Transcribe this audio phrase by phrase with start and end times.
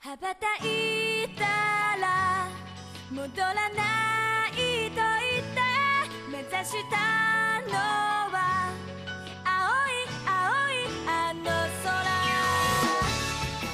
[0.00, 1.44] 羽ばたいた
[2.00, 2.48] ら
[3.10, 5.60] 戻らないと言って
[6.30, 7.72] 目指したの
[8.30, 8.72] は
[9.44, 11.44] 青い青いあの
[11.82, 12.14] 空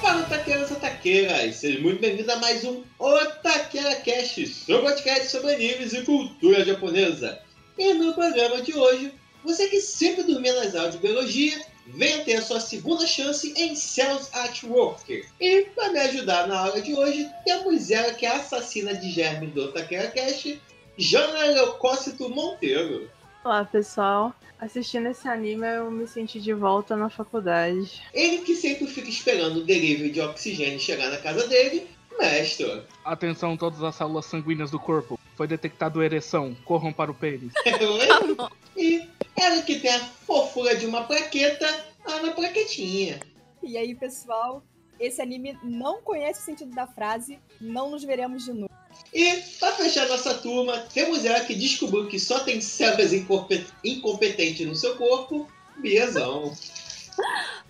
[0.00, 1.56] Fala, taqueiros e taqueiras!
[1.56, 7.38] Sejam muito bem-vindos a mais um Otaqueira Cast, seu podcast sobre animes e cultura japonesa.
[7.76, 9.12] E no programa de hoje,
[9.44, 13.75] você que sempre dormia nas aulas de biologia, venha ter a sua segunda chance em
[13.75, 15.25] Cells at Work.
[15.39, 19.09] E para me ajudar na aula de hoje, temos ela que é a assassina de
[19.09, 20.61] germes do Otaqueira Cast,
[20.97, 23.09] Jana Leucócito Monteiro.
[23.43, 24.33] Olá, pessoal.
[24.59, 28.01] Assistindo esse anime, eu me senti de volta na faculdade.
[28.13, 32.81] Ele que sempre fica esperando o delivery de oxigênio chegar na casa dele, mestre.
[33.03, 35.19] Atenção, todas as células sanguíneas do corpo.
[35.35, 36.55] Foi detectado ereção.
[36.63, 37.53] Corram para o pênis.
[38.77, 41.65] e ela que tem a fofura de uma plaqueta,
[42.05, 43.19] Ana Plaquetinha.
[43.63, 44.63] E aí, pessoal,
[44.99, 48.71] esse anime não conhece o sentido da frase, não nos veremos de novo.
[49.13, 54.65] E, pra fechar nossa turma, temos ela que descobriu que só tem células incompe- incompetentes
[54.65, 56.55] no seu corpo, Biazão.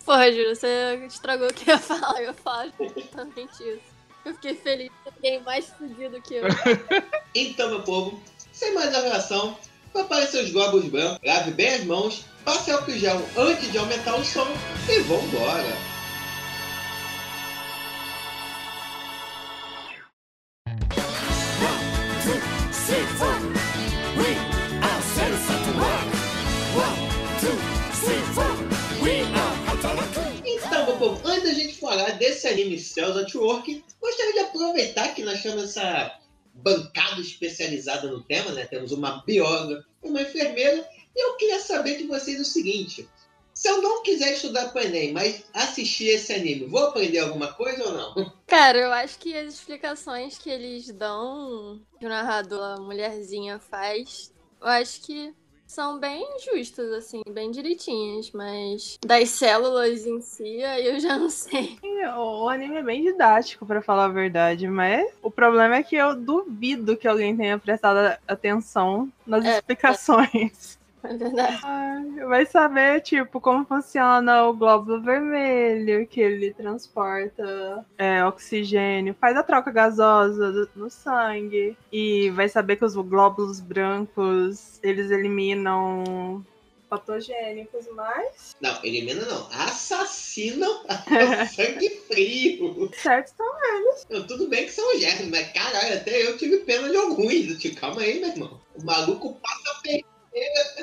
[0.04, 2.22] Porra, Júlio, você estragou o que eu ia falar.
[2.22, 3.96] Eu falo exatamente isso.
[4.24, 6.44] Eu fiquei feliz que alguém mais fudido que eu.
[7.34, 8.22] Então, meu povo,
[8.52, 9.58] sem mais avaliação,
[9.96, 14.26] prepare seus globos brancos, lave bem as mãos, passe em gel antes de aumentar o
[14.26, 14.46] som
[14.90, 15.96] e vambora!
[30.46, 35.42] Então, antes da gente falar desse anime Cells at Work, gostaria de aproveitar que nós
[35.42, 36.20] temos essa
[36.56, 38.66] bancada especializada no tema, né?
[38.66, 43.08] Temos uma bióloga, uma enfermeira, e eu queria saber de vocês o seguinte:
[43.54, 47.86] se eu não quiser estudar para Enem, mas assistir esse anime, vou aprender alguma coisa
[47.86, 48.34] ou não?
[48.46, 54.34] Cara, eu acho que as explicações que eles dão, que o narrador, a mulherzinha, faz,
[54.62, 55.34] eu acho que
[55.76, 61.30] são bem justas, assim, bem direitinhas, mas das células em si, aí eu já não
[61.30, 61.78] sei.
[62.18, 66.16] O anime é bem didático, pra falar a verdade, mas o problema é que eu
[66.16, 70.80] duvido que alguém tenha prestado atenção nas É, explicações.
[70.82, 71.60] É verdade.
[71.64, 79.38] Ai, Vai saber, tipo, como funciona o glóbulo vermelho, que ele transporta é, oxigênio, faz
[79.38, 81.78] a troca gasosa do- no sangue.
[81.92, 86.44] E vai saber que os glóbulos brancos, eles eliminam
[86.90, 89.48] patogênicos, mas Não, elimina não.
[89.52, 90.84] Assassinam
[91.56, 92.90] sangue frio.
[92.94, 93.46] certo então
[94.10, 97.64] Não, tudo bem que são germes, mas caralho, até eu tive pena de alguns.
[97.80, 98.62] Calma aí, meu irmão.
[98.76, 99.82] O maluco passa a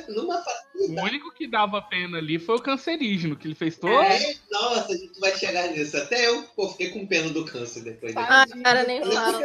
[0.09, 0.43] numa
[0.75, 3.93] O único que dava pena ali foi o cancerígeno, que ele fez todo.
[3.93, 5.97] É, nossa, a gente vai chegar nisso.
[5.97, 8.15] Até eu pô, fiquei com pena do câncer depois.
[8.15, 8.27] disso.
[8.29, 9.41] Ah, cara, nem fala.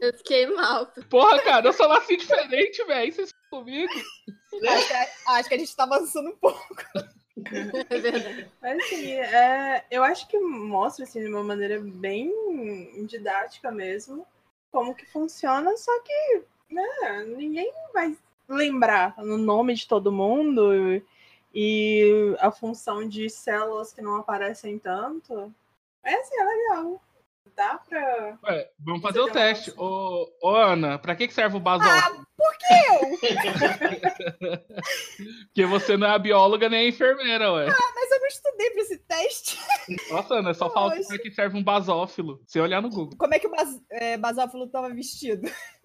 [0.00, 0.86] Eu fiquei mal.
[1.08, 3.12] Porra, cara, eu só nasci diferente, velho.
[3.12, 3.92] Vocês estão comigo?
[4.68, 4.94] Acho que,
[5.28, 6.74] acho que a gente tá avançando um pouco.
[7.88, 8.50] É verdade.
[8.60, 12.30] Mas assim, é, eu acho que mostra assim, de uma maneira bem
[13.06, 14.26] didática mesmo
[14.70, 18.16] como que funciona, só que né, ninguém vai
[18.50, 21.02] lembrar o nome de todo mundo
[21.54, 25.52] e, a função de células que não aparecem tanto.
[26.02, 27.02] É assim, é legal.
[27.56, 28.38] Dá pra.
[28.44, 29.72] Ué, vamos fazer o teste.
[29.76, 32.22] Ô, ô, Ana, pra que, que serve o basófilo?
[32.22, 33.00] Ah, por que eu?
[35.46, 37.66] Porque você não é a bióloga nem a enfermeira, ué.
[37.66, 39.58] Mas eu não estudei pra esse teste.
[40.10, 41.08] Nossa, Ana, só falta Poxa.
[41.08, 42.40] pra que serve um basófilo.
[42.46, 43.16] Se olhar no Google.
[43.18, 45.50] Como é que o bas, é, basófilo tava vestido?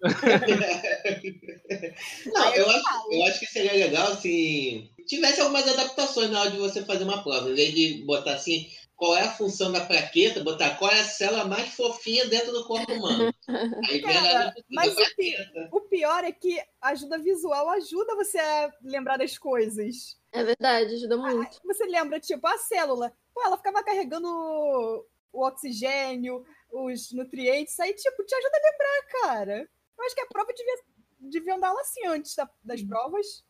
[2.26, 6.58] Não, eu acho, eu acho que seria legal se tivesse algumas adaptações na hora de
[6.58, 7.50] você fazer uma prova.
[7.50, 11.04] Em vez de botar assim, qual é a função da plaqueta, botar qual é a
[11.04, 13.32] célula mais fofinha dentro do corpo humano.
[13.46, 15.36] Aí vem Cara, mas o pi-
[15.70, 20.18] O pior é que a ajuda visual ajuda você a lembrar das coisas.
[20.32, 21.60] É verdade, ajuda muito.
[21.64, 23.12] Você lembra, tipo, a célula.
[23.34, 25.04] Pô, ela ficava carregando o,
[25.46, 27.78] oxigênio, os nutrientes.
[27.78, 29.68] Aí, tipo, te ajuda a lembrar, cara.
[29.98, 30.78] Eu acho que a prova devia,
[31.20, 33.44] deviam dar ela assim antes da- das provas.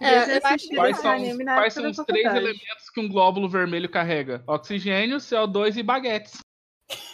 [0.00, 3.00] É, eu acho Quais são, anime na quais época são da os três elementos que
[3.00, 4.42] um glóbulo vermelho carrega?
[4.46, 6.38] Oxigênio, CO2 e baguetes.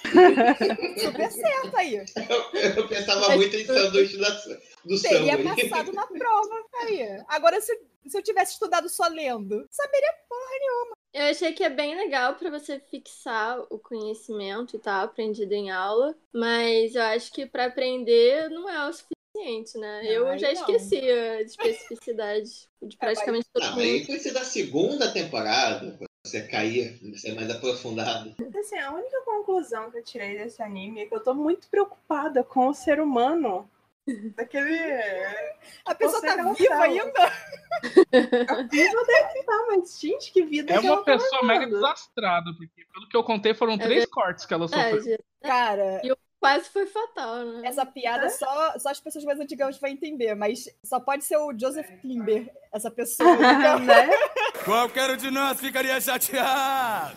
[0.98, 1.96] Super certo aí.
[1.96, 2.04] Eu,
[2.76, 4.30] eu pensava muito em sanduíche da,
[4.84, 5.52] do Teria samba.
[5.52, 5.68] aí.
[5.68, 6.64] passado na prova.
[6.82, 7.24] Aí.
[7.28, 10.14] Agora, se, se eu tivesse estudado só lendo, saberia
[11.12, 15.70] Eu achei que é bem legal pra você fixar o conhecimento e tal, aprendido em
[15.70, 19.15] aula, mas eu acho que pra aprender não é o suficiente,
[19.78, 20.02] né?
[20.06, 20.54] eu Ai, já não.
[20.54, 22.50] esqueci a especificidade
[22.82, 23.80] de praticamente todo Não, mundo.
[23.82, 28.34] aí precisa da segunda temporada, pra você cair, você é mais aprofundado.
[28.58, 32.42] Assim, a única conclusão que eu tirei desse anime é que eu tô muito preocupada
[32.42, 33.68] com o ser humano.
[34.36, 34.78] Daquele.
[35.84, 37.32] A pessoa tá não viva ainda?
[38.70, 42.84] Viva deve estar, mas gente, que vida É que uma tá pessoa mega desastrada, porque
[42.92, 45.18] pelo que eu contei foram É três cortes que ela É, sofreu.
[45.42, 46.00] Cara,
[46.40, 47.68] quase foi fatal, né?
[47.68, 51.52] essa piada só, só as pessoas mais antigas vão entender, mas só pode ser o
[51.58, 53.36] Joseph Klimber, essa pessoa.
[53.86, 54.08] Né?
[54.64, 57.16] Qualquer um de nós ficaria chateado,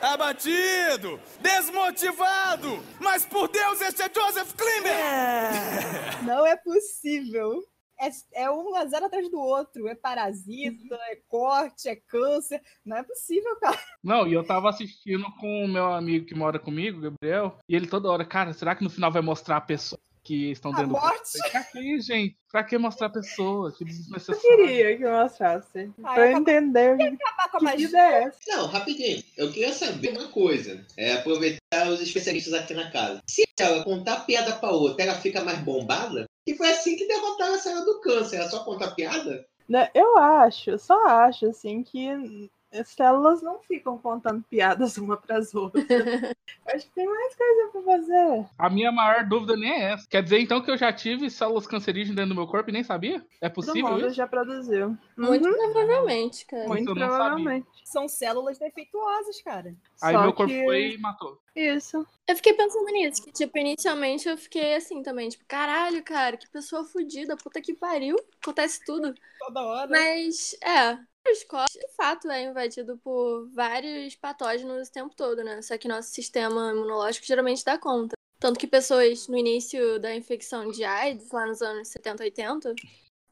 [0.00, 2.82] abatido, desmotivado.
[2.98, 6.24] Mas por Deus, este é Joseph Klimber!
[6.24, 7.62] não é possível.
[8.00, 9.88] É, é um a zero atrás do outro.
[9.88, 12.60] É parasita, é corte, é câncer.
[12.84, 13.78] Não é possível, cara.
[14.02, 17.86] Não, e eu tava assistindo com o meu amigo que mora comigo, Gabriel, e ele
[17.86, 20.92] toda hora, cara, será que no final vai mostrar a pessoa que estão A dentro
[20.92, 21.38] do morte.
[21.50, 22.36] Pra que, gente?
[22.52, 23.72] Pra que mostrar a pessoa?
[23.72, 24.40] Que Eu desnecessário.
[24.42, 25.90] queria que mostrasse.
[26.04, 27.86] Ai, pra eu acaba- entender que, Acabar com a que magia.
[27.86, 28.38] vida é essa.
[28.48, 29.22] Não, rapidinho.
[29.38, 30.84] Eu queria saber uma coisa.
[30.98, 33.22] É aproveitar os especialistas aqui na casa.
[33.26, 36.26] Se ela contar piada pra outra, ela fica mais bombada?
[36.48, 38.36] E foi assim que derrotaram a cena do câncer.
[38.36, 39.46] Era só contar piada?
[39.68, 45.54] Né, Eu acho, só acho, assim, que as células não ficam contando piadas uma pras
[45.54, 45.84] outras.
[45.88, 46.04] Eu
[46.74, 48.46] acho que tem mais coisa pra fazer.
[48.58, 50.06] A minha maior dúvida nem é essa.
[50.08, 52.82] Quer dizer, então, que eu já tive células cancerígenas dentro do meu corpo e nem
[52.84, 53.24] sabia?
[53.40, 54.16] É Todo possível mundo isso?
[54.16, 54.96] já produziu.
[55.16, 56.68] Muito Uhum, provavelmente, cara.
[56.68, 57.66] muito provavelmente.
[57.84, 59.74] São células defeituosas, cara.
[60.02, 61.40] Aí Só meu corpo que- foi e matou.
[61.54, 62.06] Isso.
[62.26, 66.48] Eu fiquei pensando nisso, que, tipo, inicialmente eu fiquei assim também, tipo, caralho, cara, que
[66.48, 69.12] pessoa fodida, puta que pariu, acontece tudo.
[69.38, 69.88] Toda hora.
[69.90, 75.60] Mas, é, os corpos, de fato, é invadido por vários patógenos o tempo todo, né?
[75.62, 78.14] Só que nosso sistema imunológico geralmente dá conta.
[78.40, 82.74] Tanto que pessoas no início da infecção de AIDS, lá nos anos 70, 80,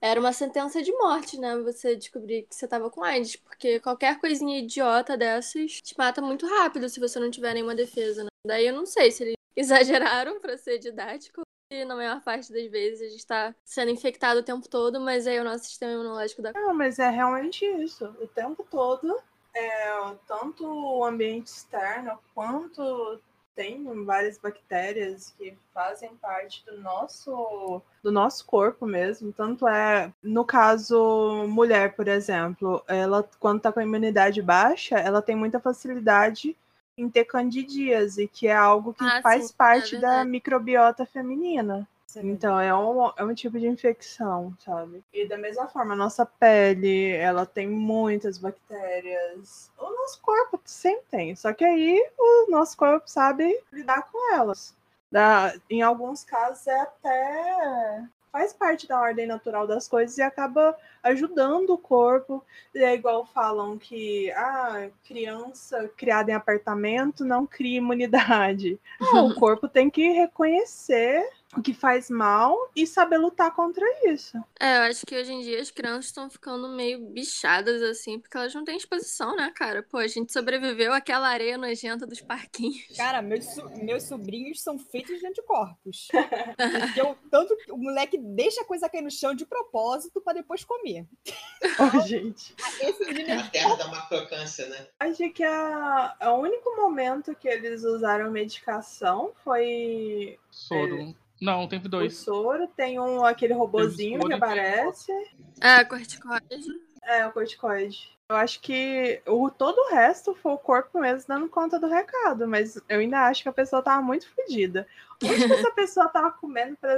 [0.01, 1.57] era uma sentença de morte, né?
[1.59, 6.47] Você descobrir que você tava com AIDS, porque qualquer coisinha idiota dessas te mata muito
[6.47, 8.31] rápido se você não tiver nenhuma defesa, né?
[8.47, 12.71] Daí eu não sei se eles exageraram pra ser didático e na maior parte das
[12.71, 16.43] vezes a gente tá sendo infectado o tempo todo, mas aí o nosso sistema imunológico
[16.43, 18.05] dá Não, mas é realmente isso.
[18.21, 19.19] O tempo todo,
[19.55, 19.91] é,
[20.27, 23.21] tanto o ambiente externo quanto
[23.55, 29.33] tem várias bactérias que fazem parte do nosso do nosso corpo mesmo.
[29.33, 35.23] Tanto é, no caso, mulher, por exemplo, ela quando tá com a imunidade baixa, ela
[35.23, 36.55] tem muita facilidade
[36.97, 40.31] em ter candidíase, que é algo que Ah, faz sim, é parte da verdade.
[40.31, 41.87] microbiota feminina.
[42.25, 45.05] Então, é um, é um tipo de infecção, sabe?
[45.13, 49.71] E da mesma forma, a nossa pele, ela tem muitas bactérias.
[49.77, 51.37] O nosso corpo sempre tem.
[51.37, 54.75] Só que aí o nosso corpo sabe lidar com elas.
[55.13, 60.77] Da, em alguns casos é até faz parte da ordem natural das coisas e acaba
[61.03, 62.45] ajudando o corpo.
[62.75, 68.79] E é igual falam que ah, criança criada em apartamento não cria imunidade.
[69.27, 71.25] O corpo tem que reconhecer
[71.57, 74.37] o que faz mal e saber lutar contra isso.
[74.61, 78.37] É, eu acho que hoje em dia as crianças estão ficando meio bichadas, assim, porque
[78.37, 79.83] elas não têm exposição, né, cara?
[79.83, 82.87] Pô, a gente sobreviveu àquela areia nojenta dos parquinhos.
[82.97, 86.09] Cara, meus, so- meus sobrinhos são feitos de anticorpos.
[86.57, 90.33] Porque eu- tanto que o moleque deixa a coisa cair no chão de propósito pra
[90.33, 91.07] depois comer.
[91.97, 92.55] Ô, gente.
[92.81, 94.87] Esse menino é A terra da macrocância, né?
[95.01, 101.15] Acho que a, o único momento que eles usaram medicação foi Soro.
[101.41, 102.17] Não, tem o dois.
[102.19, 102.67] soro.
[102.69, 105.13] Tem um, aquele robozinho que aparece.
[105.61, 106.67] É, corticoide.
[107.03, 108.17] É, o corticoide.
[108.29, 112.49] Eu acho que o, todo o resto foi o corpo mesmo dando conta do recado,
[112.49, 114.87] mas eu ainda acho que a pessoa tava muito fodida.
[115.23, 116.93] Onde que essa pessoa tava comendo pra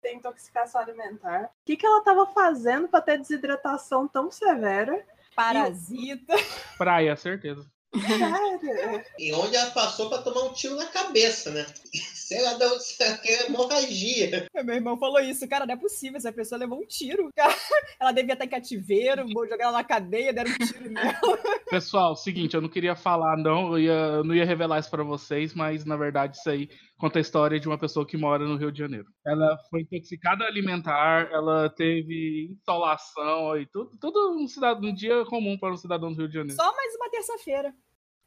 [0.00, 1.44] ter intoxicação alimentar?
[1.44, 5.04] O que, que ela tava fazendo pra ter desidratação tão severa?
[5.34, 6.34] parasita.
[6.78, 7.68] Praia, certeza.
[8.00, 11.64] Cara, E onde ela passou pra tomar um tiro na cabeça, né?
[12.14, 14.48] Sei lá, deu aquela hemorragia.
[14.64, 15.46] Meu irmão falou isso.
[15.46, 16.16] Cara, não é possível.
[16.16, 17.30] Essa pessoa levou um tiro.
[17.36, 17.54] Cara,
[18.00, 21.20] ela devia estar em cativeiro, vou jogar ela na cadeia, deram um tiro nela.
[21.70, 25.02] Pessoal, seguinte, eu não queria falar, não, eu, ia, eu não ia revelar isso pra
[25.02, 28.56] vocês, mas na verdade isso aí conta a história de uma pessoa que mora no
[28.56, 29.06] Rio de Janeiro.
[29.26, 35.58] Ela foi intoxicada alimentar, ela teve insolação e tudo, tudo um, cidadão, um dia comum
[35.58, 36.56] para um cidadão do Rio de Janeiro.
[36.56, 37.74] Só mais uma terça-feira.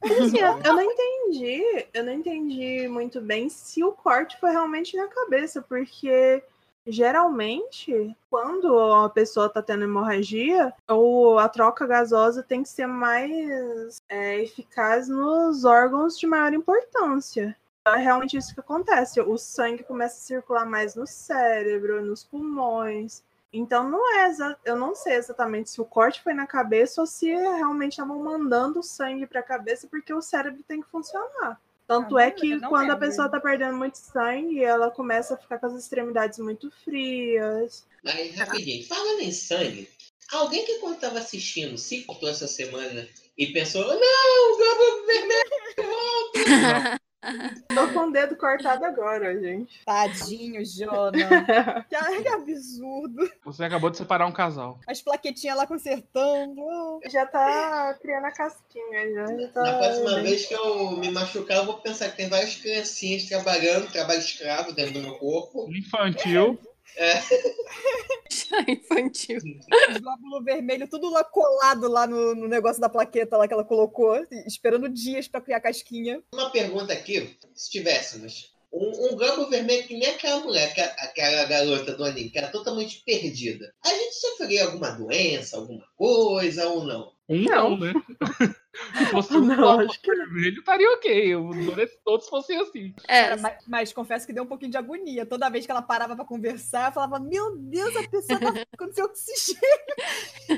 [0.01, 4.51] Mas assim, eu, eu não entendi, eu não entendi muito bem se o corte foi
[4.51, 6.43] realmente na cabeça, porque
[6.85, 14.01] geralmente, quando a pessoa tá tendo hemorragia, ou a troca gasosa tem que ser mais
[14.07, 17.55] é, eficaz nos órgãos de maior importância.
[17.95, 19.19] É realmente isso que acontece.
[19.21, 23.23] O sangue começa a circular mais no cérebro, nos pulmões.
[23.53, 27.07] Então não é, exa- eu não sei exatamente se o corte foi na cabeça ou
[27.07, 31.59] se realmente estavam mandando sangue para a cabeça porque o cérebro tem que funcionar.
[31.87, 34.91] Tanto Ah, é não- que eu não quando a pessoa tá perdendo muito sangue, ela
[34.91, 37.85] começa a ficar com as extremidades muito frias.
[38.03, 39.89] Mas rapidinho, falando em sangue,
[40.33, 46.97] alguém que quando tava assistindo se cortou essa semana e pensou, não, o Globo Vermelho
[47.73, 49.81] Tô com o dedo cortado agora, gente.
[49.85, 51.11] Tadinho, Jona.
[51.89, 53.31] que, que absurdo.
[53.45, 54.79] Você acabou de separar um casal.
[54.87, 56.61] As plaquetinhas lá consertando.
[57.09, 59.25] Já tá criando a casquinha, já.
[59.25, 62.55] já tá Na próxima vez que eu me machucar, eu vou pensar que tem várias
[62.55, 65.67] criancinhas trabalhando, trabalho escravo dentro do meu corpo.
[65.75, 66.59] Infantil.
[68.67, 69.37] Infantil.
[69.37, 73.63] Os glóbulos vermelhos, tudo lá colado lá no, no negócio da plaqueta lá que ela
[73.63, 76.21] colocou, esperando dias pra criar casquinha.
[76.33, 81.45] Uma pergunta aqui, se tivéssemos um, um globo vermelho que nem aquela mulher, que- aquela
[81.45, 83.73] garota do anime, que era totalmente perdida.
[83.83, 87.11] A gente sofreria alguma doença, alguma coisa ou não?
[87.29, 87.71] Um Não.
[87.71, 87.93] não, né?
[88.97, 91.33] Se fosse um Não, acho que vermelho, estaria ok.
[91.33, 92.93] Eu adoraria se todos fossem assim.
[93.07, 95.25] É, mas, mas confesso que deu um pouquinho de agonia.
[95.25, 98.93] Toda vez que ela parava pra conversar, eu falava: Meu Deus, a pessoa tá ficando
[98.93, 99.61] sem oxigênio.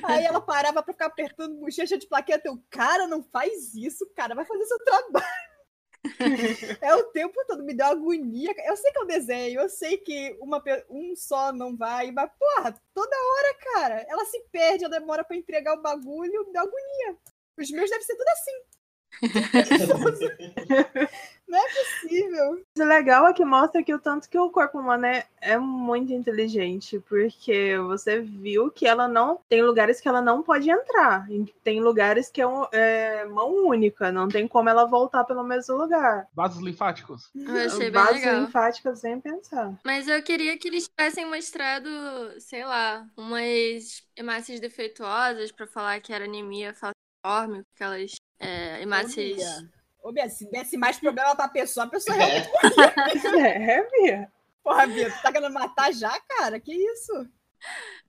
[0.03, 2.49] Aí ela parava pra ficar apertando bochecha de plaqueta.
[2.49, 5.25] Eu, cara, não faz isso, cara, vai fazer seu trabalho.
[6.81, 8.53] é o tempo todo, me deu agonia.
[8.65, 12.29] Eu sei que é um desenho, eu sei que uma, um só não vai, mas,
[12.39, 16.61] porra, toda hora, cara, ela se perde, ela demora pra entregar o bagulho, me deu
[16.61, 17.17] agonia.
[17.57, 18.51] Os meus devem ser tudo assim.
[21.47, 21.69] não é
[22.77, 26.13] O legal é que mostra que o tanto que o corpo humano é, é muito
[26.13, 29.39] inteligente, porque você viu que ela não.
[29.49, 31.27] Tem lugares que ela não pode entrar.
[31.63, 35.75] Tem lugares que é, um- é mão única, não tem como ela voltar pelo mesmo
[35.75, 36.27] lugar.
[36.33, 37.29] Vasos linfáticos.
[37.35, 38.41] eu achei bem Bases legal.
[38.41, 39.73] linfáticas sem pensar.
[39.85, 41.89] Mas eu queria que eles tivessem mostrado,
[42.39, 49.65] sei lá, umas hemácias defeituosas pra falar que era anemia falciforme, aquelas é, hemácias.
[50.01, 52.19] Ô, Bia, se desse mais problema pra pessoa, a pessoa É.
[52.19, 52.49] realmente.
[53.39, 54.31] É, Bia.
[54.63, 56.59] Porra, Bia, tu tá querendo matar já, cara?
[56.59, 57.27] Que isso?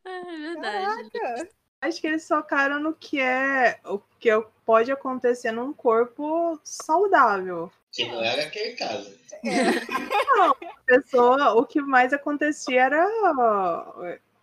[0.04, 1.10] É verdade.
[1.10, 1.48] Caraca.
[1.82, 4.28] Acho que eles focaram no que é o que
[4.66, 7.72] pode acontecer num corpo saudável.
[7.90, 9.18] Que não era aquele caso.
[10.84, 13.06] pessoa, o que mais acontecia era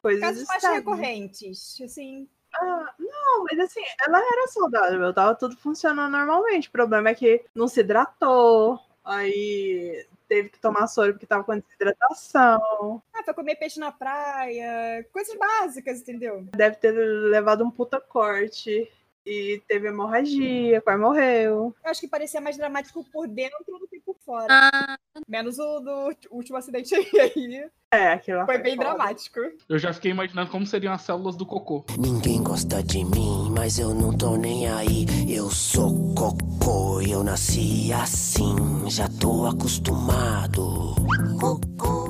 [0.01, 2.27] coisas Casos mais recorrentes, assim.
[2.59, 6.67] Ah, não, mas assim, ela era saudável, tava tudo funcionando normalmente.
[6.67, 11.57] O problema é que não se hidratou, aí teve que tomar soro porque tava com
[11.57, 13.01] desidratação.
[13.13, 16.45] Ah, foi comer peixe na praia, coisas básicas, entendeu?
[16.55, 18.91] Deve ter levado um puta corte
[19.27, 21.75] e teve hemorragia, quase morreu.
[21.83, 24.47] Eu acho que parecia mais dramático por dentro do que por fora.
[24.49, 27.69] Ah, Menos o do último acidente aí.
[27.91, 28.89] É, aquilo lá Foi bem foda.
[28.89, 29.39] dramático.
[29.69, 31.85] Eu já fiquei imaginando como seriam as células do cocô.
[31.97, 35.05] Ninguém gosta de mim, mas eu não tô nem aí.
[35.27, 38.55] Eu sou cocô, eu nasci assim,
[38.89, 40.95] já tô acostumado.
[40.99, 42.06] Eu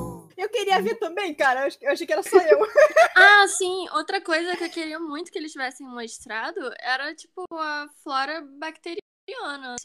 [0.68, 1.60] queria ver também, cara.
[1.62, 2.58] Eu ach- eu achei que era só eu.
[3.16, 3.88] ah, sim.
[3.92, 9.76] Outra coisa que eu queria muito que eles tivessem mostrado era, tipo, a flora bacteriana.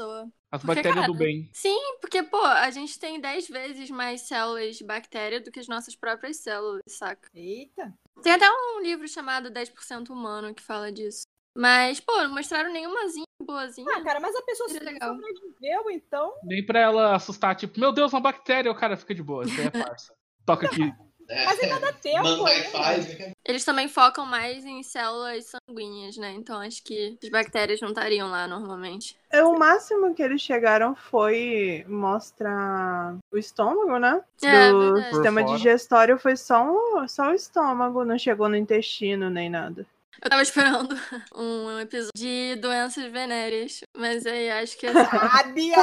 [0.52, 1.50] As Porque, bactérias do cara, bem.
[1.54, 5.68] Sim, porque, pô, a gente tem 10 vezes mais células de bactéria do que as
[5.68, 7.30] nossas próprias células, saca?
[7.34, 7.94] Eita.
[8.22, 11.24] Tem até um livro chamado 10% Humano que fala disso.
[11.58, 13.88] Mas, pô, não mostraram nenhumazinha boazinha.
[13.96, 15.16] Ah, cara, mas a pessoa legal.
[15.16, 16.34] sobreviveu, então.
[16.44, 19.44] Nem pra ela assustar, tipo, meu Deus, uma bactéria, o cara fica de boa.
[19.44, 20.14] Isso aí é farsa.
[20.46, 20.94] Toca aqui.
[21.30, 21.46] É.
[21.46, 22.28] Mas ainda dá tempo.
[22.46, 22.70] Ainda.
[22.70, 23.32] five.
[23.46, 26.34] Eles também focam mais em células sanguíneas, né?
[26.34, 29.16] Então acho que as bactérias não estariam lá normalmente.
[29.32, 34.22] É, O máximo que eles chegaram foi mostrar o estômago, né?
[34.44, 39.50] É, Do sistema digestório foi só, o- só o estômago, não chegou no intestino nem
[39.50, 39.86] nada.
[40.24, 40.96] Eu tava esperando
[41.36, 45.76] um episódio de doenças venéreas, mas aí acho que Ah, Bia!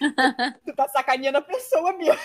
[0.66, 2.18] tu tá sacaneando a pessoa, Bia.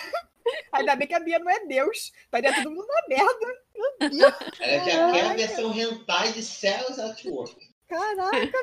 [0.72, 2.12] Ainda bem que a Bia não é Deus.
[2.24, 3.46] Estaria todo mundo na merda.
[3.76, 4.34] Meu Deus.
[4.60, 7.76] Ela já quer a versão hentai de Cells at Work.
[7.88, 8.58] Caraca,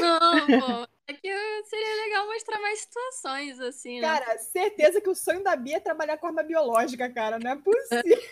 [0.00, 0.88] não, pô.
[1.06, 4.08] É que seria legal mostrar mais situações, assim, né?
[4.08, 7.38] cara, certeza que o sonho da Bia é trabalhar com arma biológica, cara.
[7.38, 8.22] Não é possível.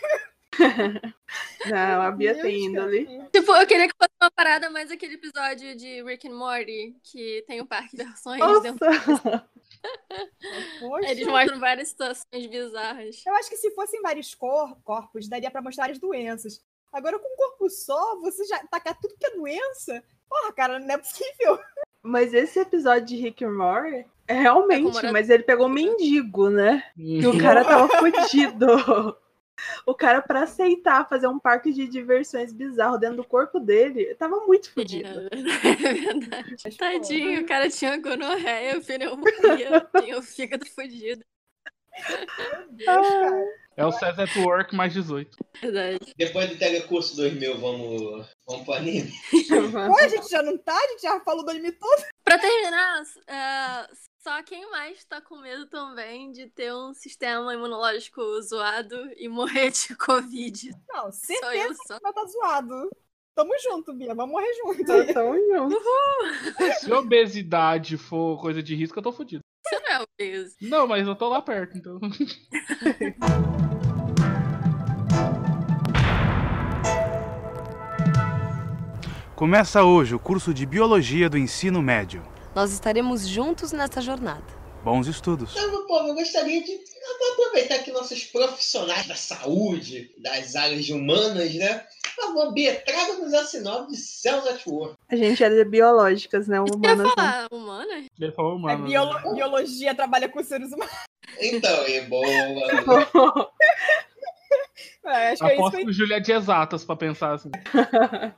[1.66, 3.06] Não, a Bia tem índole.
[3.32, 7.44] Tipo, eu queria que fosse uma parada mais aquele episódio de Rick and Morty, que
[7.46, 8.86] tem o parque de ações dentro.
[8.86, 9.48] Nossa!
[10.80, 11.10] Poxa.
[11.10, 13.22] Eles mostram várias situações bizarras.
[13.26, 16.60] Eu acho que se fossem vários cor- corpos, daria pra mostrar as doenças.
[16.92, 20.02] Agora, com um corpo só, você já tacar tudo que é doença?
[20.28, 21.58] Porra, cara, não é possível.
[22.02, 25.10] Mas esse episódio de Rick and Morty, é realmente, morador.
[25.12, 26.84] mas ele pegou um mendigo, né?
[26.98, 27.02] Hum.
[27.02, 28.66] E o cara tava fudido.
[29.86, 34.40] O cara, pra aceitar fazer um parque de diversões bizarro dentro do corpo dele, tava
[34.46, 35.08] muito fodido.
[35.08, 36.56] É verdade.
[36.76, 41.24] Tadinho, o cara tinha gonorreia, pneumonia, tinha o fígado fudido.
[43.76, 45.36] É o Says at Work mais 18.
[45.60, 46.12] Verdade.
[46.16, 49.12] Depois do Telecurso 2000, vamos, vamos pro anime?
[49.72, 50.76] Pô, a gente já não tá?
[50.76, 52.04] A gente já falou do anime todo.
[52.24, 53.88] Pra terminar, é,
[54.24, 59.70] só quem mais tá com medo também de ter um sistema imunológico zoado e morrer
[59.70, 60.70] de Covid.
[60.88, 61.96] Não, Sou eu certeza só.
[61.96, 62.90] que vai tá zoado.
[63.34, 64.14] Tamo junto, Bia.
[64.14, 64.80] Vamos morrer junto.
[64.80, 65.76] Então, tamo junto.
[66.80, 69.42] Se obesidade for coisa de risco, eu tô fudido.
[69.66, 70.56] Você não é o peso.
[70.62, 72.00] Não, mas eu tô lá perto, então.
[79.36, 82.33] Começa hoje o curso de Biologia do Ensino Médio.
[82.54, 84.44] Nós estaremos juntos nessa jornada.
[84.84, 85.52] Bons estudos.
[85.56, 86.78] Então, meu povo, eu gostaria de
[87.32, 91.86] aproveitar que nossos profissionais da saúde, das áreas humanas, né?
[92.14, 94.94] Por favor, Bia, traga-nos a sinopse de Cells at Work.
[95.10, 96.60] A gente é de biológicas, né?
[96.60, 96.98] Humanas.
[97.06, 97.12] né?
[97.16, 98.04] falar humana?
[98.20, 98.84] Ele falou, É mano.
[98.86, 100.94] biolo- biologia trabalha com seres humanos.
[101.40, 102.24] Então, é boa.
[105.06, 107.34] É, acho que é isso que Aposto que o Júlio é de exatas pra pensar
[107.34, 107.50] assim.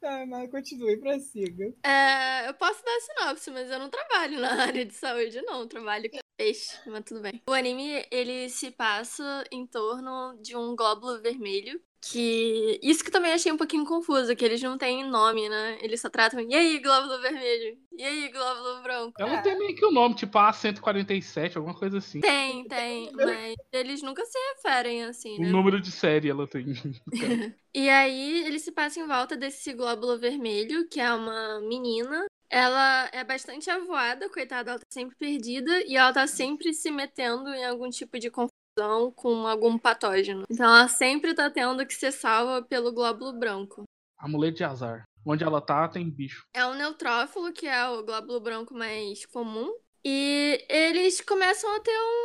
[0.00, 1.74] Tá, mas continue, prossiga.
[1.84, 5.60] É, eu posso dar sinopse, mas eu não trabalho na área de saúde, não.
[5.60, 7.42] Eu trabalho com peixe, mas tudo bem.
[7.46, 11.78] O anime, ele se passa em torno de um glóbulo vermelho.
[12.02, 12.80] Que.
[12.82, 15.78] Isso que também achei um pouquinho confuso, que eles não têm nome, né?
[15.82, 16.40] Eles só tratam.
[16.40, 17.76] E aí, glóbulo vermelho?
[17.92, 19.12] E aí, glóbulo branco?
[19.18, 22.20] Ela tem meio que o nome, tipo A147, alguma coisa assim.
[22.20, 25.50] Tem, tem, mas eles nunca se referem assim, O né?
[25.50, 26.64] número de série ela tem.
[27.72, 32.26] E aí ele se passa em volta desse glóbulo vermelho, que é uma menina.
[32.50, 37.48] Ela é bastante avoada, coitada, ela tá sempre perdida e ela tá sempre se metendo
[37.50, 38.28] em algum tipo de
[39.16, 40.44] com algum patógeno.
[40.50, 43.84] Então ela sempre tá tendo que ser salva pelo glóbulo branco.
[44.18, 45.04] Amuleto de azar.
[45.24, 46.44] Onde ela tá, tem bicho.
[46.54, 49.70] É o neutrófilo, que é o glóbulo branco mais comum.
[50.04, 52.24] E eles começam a ter um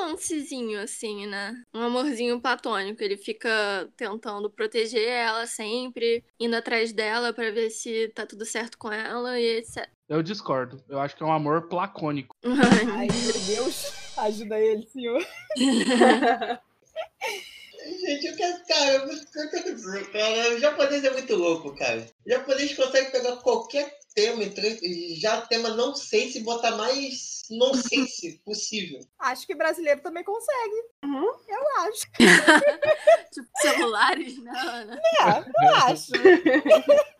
[0.00, 1.62] lancezinho, assim, né?
[1.72, 3.02] Um amorzinho platônico.
[3.02, 8.76] Ele fica tentando proteger ela sempre, indo atrás dela pra ver se tá tudo certo
[8.76, 9.88] com ela e etc.
[10.08, 10.82] Eu discordo.
[10.88, 12.34] Eu acho que é um amor placônico.
[12.44, 14.01] Ai, meu Deus.
[14.22, 15.26] Ajuda ele, senhor.
[18.00, 21.74] Gente, eu quero, cara, eu eu tenho que dizer, cara, o japonês é muito louco,
[21.74, 22.06] cara.
[22.24, 27.74] O japonês consegue pegar qualquer tema, e já tema não sei se botar mais não
[27.74, 29.00] sei se possível.
[29.18, 30.84] Acho que brasileiro também consegue.
[31.04, 31.32] Uhum.
[31.48, 32.06] Eu acho.
[33.32, 35.00] tipo, celulares, não, né?
[35.20, 36.12] É, eu acho.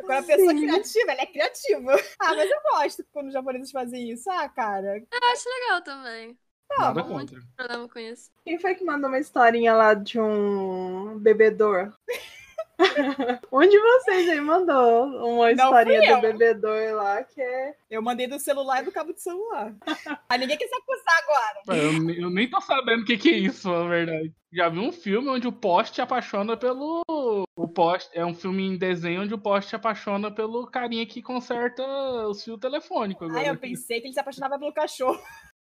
[0.01, 1.93] Agora a pessoa criativa, ela é criativa.
[2.19, 4.31] Ah, mas eu gosto quando os japoneses fazem isso.
[4.31, 4.99] Ah, cara.
[4.99, 6.38] Eu acho legal também.
[6.77, 7.41] Tá, Nada contra.
[7.57, 8.31] Problema com isso.
[8.45, 11.93] Quem foi que mandou uma historinha lá de um bebedor?
[13.53, 16.21] um de vocês aí mandou uma Não historinha fui do eu.
[16.33, 17.75] bebedor lá que é.
[17.91, 19.73] Eu mandei do celular e do cabo de celular.
[20.29, 21.79] Ah, ninguém quer se acusar agora.
[21.79, 24.33] Eu, ne- eu nem tô sabendo o que, que é isso, na verdade.
[24.51, 27.03] Já vi um filme onde o poste apaixona pelo.
[27.07, 28.11] O poste.
[28.15, 31.83] É um filme em desenho onde o poste apaixona pelo carinha que conserta
[32.27, 33.29] os fios telefônicos.
[33.29, 33.47] Ah, Agora.
[33.49, 35.21] eu pensei que ele se apaixonava pelo cachorro.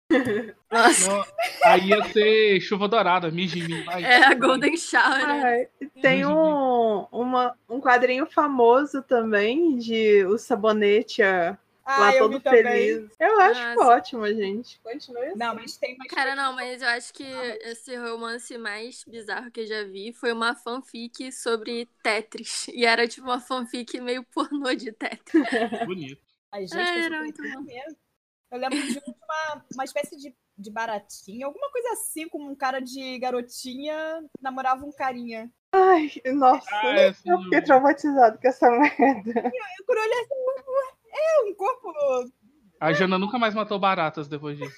[0.71, 1.25] Nossa, Não,
[1.65, 3.47] aí ia ser chuva dourada, mim.
[3.85, 4.03] vai.
[4.03, 5.27] é a Golden Shower.
[5.27, 5.43] né?
[5.43, 5.67] Ai,
[6.01, 12.37] tem um, uma, um quadrinho famoso também de o sabonete ah, Ah, lá eu todo
[12.37, 12.63] vi também.
[12.63, 13.11] feliz.
[13.19, 13.83] Eu acho Ah, sim.
[13.83, 14.79] ótimo, gente.
[14.81, 15.39] Continue assim.
[15.39, 16.11] Não, mas tem mais.
[16.11, 20.31] Cara, não, mas eu acho que esse romance mais bizarro que eu já vi foi
[20.31, 22.67] uma fanfic sobre Tetris.
[22.73, 25.43] E era tipo uma fanfic meio pornô de Tetris.
[25.81, 26.21] Bonito.
[26.51, 27.61] Ai, gente, Ah, eu era sou muito bom.
[27.61, 27.97] mesmo.
[28.51, 32.79] Eu lembro de uma, uma espécie de, de baratinha, alguma coisa assim, com um cara
[32.79, 35.51] de garotinha namorava um carinha.
[35.71, 38.97] Ai, nossa, Ah, é, sim, eu fiquei eu- traumatizado com essa merda.
[39.29, 40.33] Eu quando eu olhei assim,
[41.13, 41.93] é um corpo.
[42.79, 44.75] A Jana nunca mais matou baratas depois disso.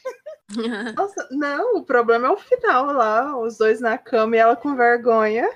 [0.97, 4.75] Nossa, não, o problema é o final lá, os dois na cama e ela com
[4.75, 5.47] vergonha.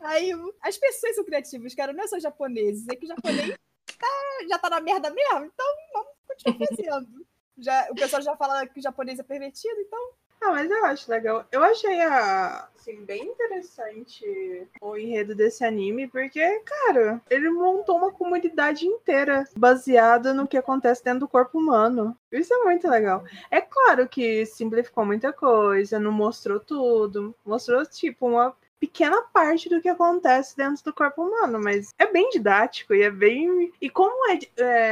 [0.00, 3.54] Aí as pessoas são criativas, cara, não é só japoneses, é que o japonês
[3.98, 7.26] tá- já tá na merda mesmo, então vamos continuar fazendo.
[7.58, 10.10] Já, o pessoal já fala que o japonês é pervertido, então.
[10.40, 11.44] Ah, mas eu acho legal.
[11.50, 18.12] Eu achei a, assim, bem interessante o enredo desse anime, porque, cara, ele montou uma
[18.12, 22.16] comunidade inteira baseada no que acontece dentro do corpo humano.
[22.30, 23.24] Isso é muito legal.
[23.50, 29.80] É claro que simplificou muita coisa, não mostrou tudo, mostrou, tipo, uma pequena parte do
[29.80, 33.72] que acontece dentro do corpo humano, mas é bem didático e é bem.
[33.80, 34.38] E como é,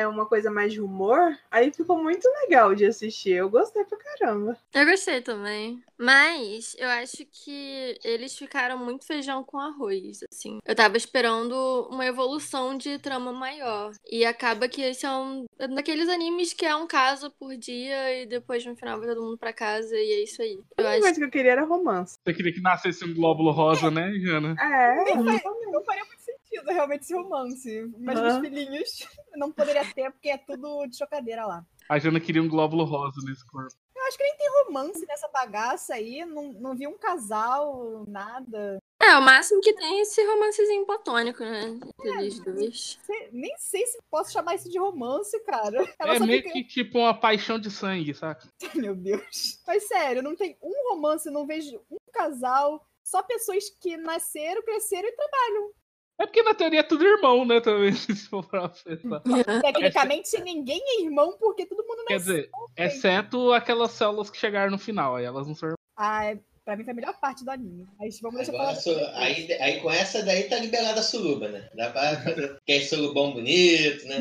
[0.01, 3.33] é uma coisa mais de humor, aí ficou muito legal de assistir.
[3.33, 4.57] Eu gostei pra caramba.
[4.75, 5.83] Eu gostei também.
[5.99, 10.59] Mas eu acho que eles ficaram muito feijão com arroz, assim.
[10.64, 11.55] Eu tava esperando
[11.90, 13.92] uma evolução de trama maior.
[14.11, 18.27] E acaba que esse é um daqueles animes que é um caso por dia e
[18.27, 20.59] depois no final vai todo mundo pra casa e é isso aí.
[20.77, 22.18] A Eu única acho coisa que eu queria era romance.
[22.22, 24.55] Você queria que nascesse um glóbulo rosa, né, Jana?
[24.61, 27.93] É, Não faria, não faria muito sentido realmente esse romance.
[27.99, 28.29] Mas Aham.
[28.41, 31.65] os filhinhos não poderia ter, porque é tudo de chocadeira lá.
[31.89, 33.73] A Jana queria um glóbulo rosa nesse corpo.
[33.95, 36.25] Eu acho que nem tem romance nessa bagaça aí.
[36.25, 38.79] Não, não vi um casal, nada.
[39.01, 41.79] É, o máximo que tem é esse romancezinho platônico, né?
[41.99, 42.99] Aqueles dois.
[43.05, 45.79] Sei- nem sei se posso chamar isso de romance, cara.
[45.99, 48.49] Ela É meio fica- que tipo uma paixão de sangue, saca?
[48.75, 49.61] Meu Deus.
[49.67, 52.85] Mas sério, não tem um romance, não vejo um casal.
[53.07, 55.71] Só pessoas que nasceram, cresceram e trabalham.
[56.19, 59.21] É porque na teoria é tudo irmão, né, também, se for pra pensar.
[59.62, 62.35] Tecnicamente, ninguém é irmão porque todo mundo Quer nasceu.
[62.35, 65.77] dizer, exceto aquelas células que chegaram no final, aí elas não são irmãs.
[65.97, 67.87] Ah, é- pra mim foi a melhor parte do anime.
[67.97, 71.49] Mas vamos deixar Agora, pra su- aí, aí com essa daí tá liberada a suruba,
[71.49, 71.69] né?
[71.77, 72.59] Dá pra fazer.
[72.66, 74.19] Quer surubão bonito, né?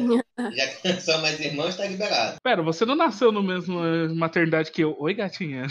[0.53, 2.37] Já que não são mais irmãos, tá liberado.
[2.43, 4.95] Pera, você não nasceu no mesmo eh, maternidade que eu.
[4.99, 5.63] Oi, gatinha.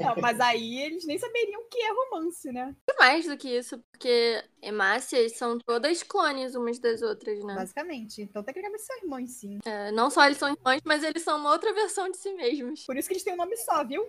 [0.00, 2.74] Não, mas aí eles nem saberiam o que é romance, né?
[2.98, 7.54] Mais do que isso, porque hemácias são todas clones umas das outras, né?
[7.54, 8.22] Basicamente.
[8.22, 9.58] Então, tecnicamente, são irmãos, sim.
[9.64, 12.84] É, não só eles são irmãos, mas eles são uma outra versão de si mesmos.
[12.84, 14.06] Por isso que eles têm um nome só, viu?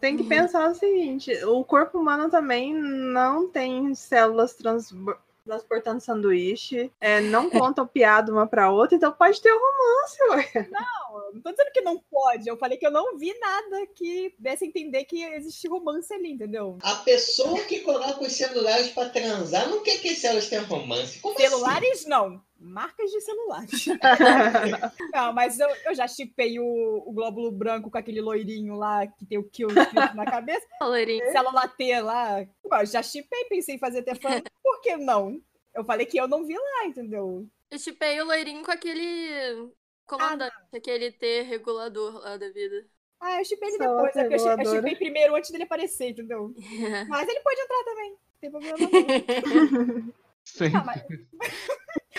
[0.00, 6.90] Tem que pensar o seguinte: o corpo humano também não tem células transbo- transportando sanduíche,
[7.00, 10.68] é, não contam piada uma pra outra, então pode ter um romance, ué.
[10.70, 12.48] Não, não tô dizendo que não pode.
[12.48, 16.32] Eu falei que eu não vi nada que desse a entender que existe romance ali,
[16.32, 16.78] entendeu?
[16.82, 21.20] A pessoa que coloca os celulares pra transar não quer que as células tenham romance.
[21.20, 21.48] Como assim?
[21.48, 22.42] Celulares, não.
[22.58, 23.86] Marcas de celulares.
[25.12, 29.26] não, mas eu, eu já chipei o, o glóbulo branco com aquele loirinho lá que
[29.26, 30.66] tem o kill escrito na cabeça.
[30.80, 31.30] Loirinho.
[31.30, 32.46] Célula T lá.
[32.62, 34.42] Pô, já chipei, pensei em fazer até fã.
[34.62, 35.40] Por que não?
[35.74, 37.46] Eu falei que eu não vi lá, entendeu?
[37.70, 39.70] Eu chipei o loirinho com aquele
[40.06, 42.86] comandante, aquele T regulador lá da vida.
[43.20, 44.16] Ah, eu chipei ele depois.
[44.16, 46.54] É porque eu eu chipei primeiro antes dele aparecer, entendeu?
[47.08, 48.10] Mas ele pode entrar também.
[48.10, 50.14] Não tem problema não.
[50.44, 50.72] Sim.
[50.74, 51.02] Ah, mas...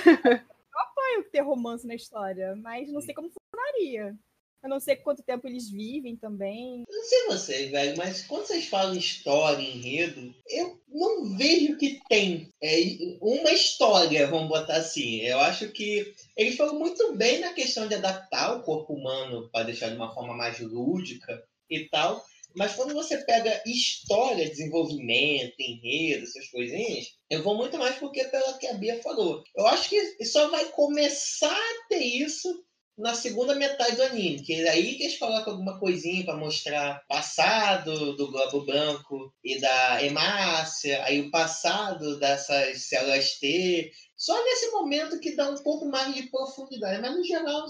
[0.06, 4.18] eu apoio ter romance na história, mas não sei como funcionaria.
[4.66, 6.86] Eu não sei quanto tempo eles vivem também.
[6.90, 12.52] Não sei vocês, velho, mas quando vocês falam história, enredo, eu não vejo que tem
[12.64, 12.78] é,
[13.22, 15.22] uma história, vamos botar assim.
[15.22, 19.66] Eu acho que eles foram muito bem na questão de adaptar o corpo humano para
[19.66, 22.26] deixar de uma forma mais lúdica e tal.
[22.56, 28.58] Mas quando você pega história, desenvolvimento, enredo, essas coisinhas, eu vou muito mais porque pela
[28.58, 29.44] que a Bia falou.
[29.56, 32.64] Eu acho que só vai começar a ter isso
[32.98, 37.04] na segunda metade do anime, que é aí que eles colocam alguma coisinha para mostrar
[37.10, 43.92] passado do Globo Branco e da Hemácia, aí o passado dessas células T.
[44.16, 47.66] Só nesse momento que dá um pouco mais de profundidade, mas no geral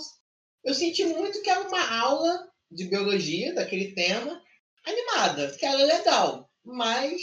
[0.64, 4.40] eu senti muito que era uma aula de biologia daquele tema
[4.86, 7.22] animada, que era legal, mas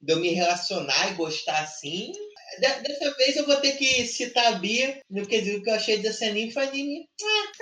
[0.00, 2.12] de eu me relacionar e gostar assim.
[2.60, 5.98] de- Dessa vez eu vou ter que citar a Bia no quesito que eu achei
[5.98, 7.08] desse anime foi anime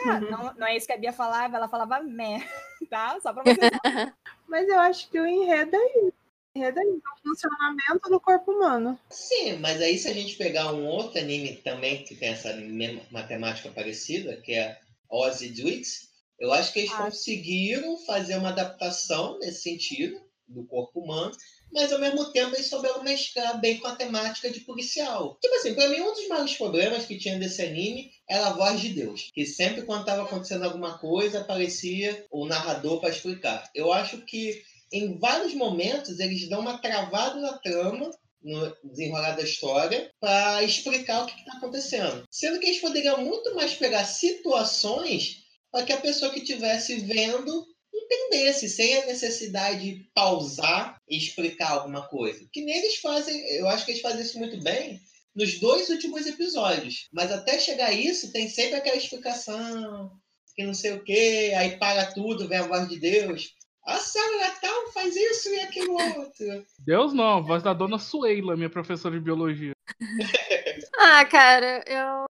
[0.06, 2.38] Ah, não, não é isso que a Bia falava, ela falava meh,
[2.90, 3.18] tá?
[3.20, 4.14] Só pra você saber.
[4.48, 6.12] Mas eu acho que o enredo é isso.
[6.54, 8.98] O enredo é isso, é o funcionamento do corpo humano.
[9.10, 13.02] Sim, mas aí se a gente pegar um outro anime também que tem essa mesma
[13.10, 14.78] matemática parecida, que é
[15.10, 17.04] Ozzy Dwix, eu acho que eles Ah.
[17.04, 21.32] conseguiram fazer uma adaptação nesse sentido do corpo humano,
[21.72, 25.36] mas ao mesmo tempo eles souberam mesclar bem com a temática de policial.
[25.42, 28.80] Tipo assim, pra mim um dos maiores problemas que tinha desse anime era a voz
[28.80, 33.68] de Deus, que sempre quando estava acontecendo alguma coisa aparecia o narrador para explicar.
[33.74, 38.08] Eu acho que em vários momentos eles dão uma travada na trama
[38.40, 42.24] no desenrolar da história para explicar o que está acontecendo.
[42.30, 45.44] Sendo que eles poderiam muito mais pegar situações
[45.76, 51.72] para que a pessoa que estivesse vendo entendesse, sem a necessidade de pausar e explicar
[51.72, 52.48] alguma coisa.
[52.50, 54.98] Que nem eles fazem, eu acho que eles fazem isso muito bem
[55.34, 57.10] nos dois últimos episódios.
[57.12, 60.10] Mas até chegar a isso, tem sempre aquela explicação,
[60.54, 63.50] que não sei o quê, aí para tudo, vem a voz de Deus.
[63.84, 66.64] A célula tal faz isso e aquilo outro.
[66.86, 69.72] Deus não, a voz da dona Sueila, minha professora de biologia.
[70.98, 72.26] Ah, cara, eu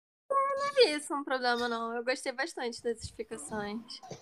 [0.84, 1.94] vi isso um problema, não.
[1.94, 3.80] Eu gostei bastante das explicações.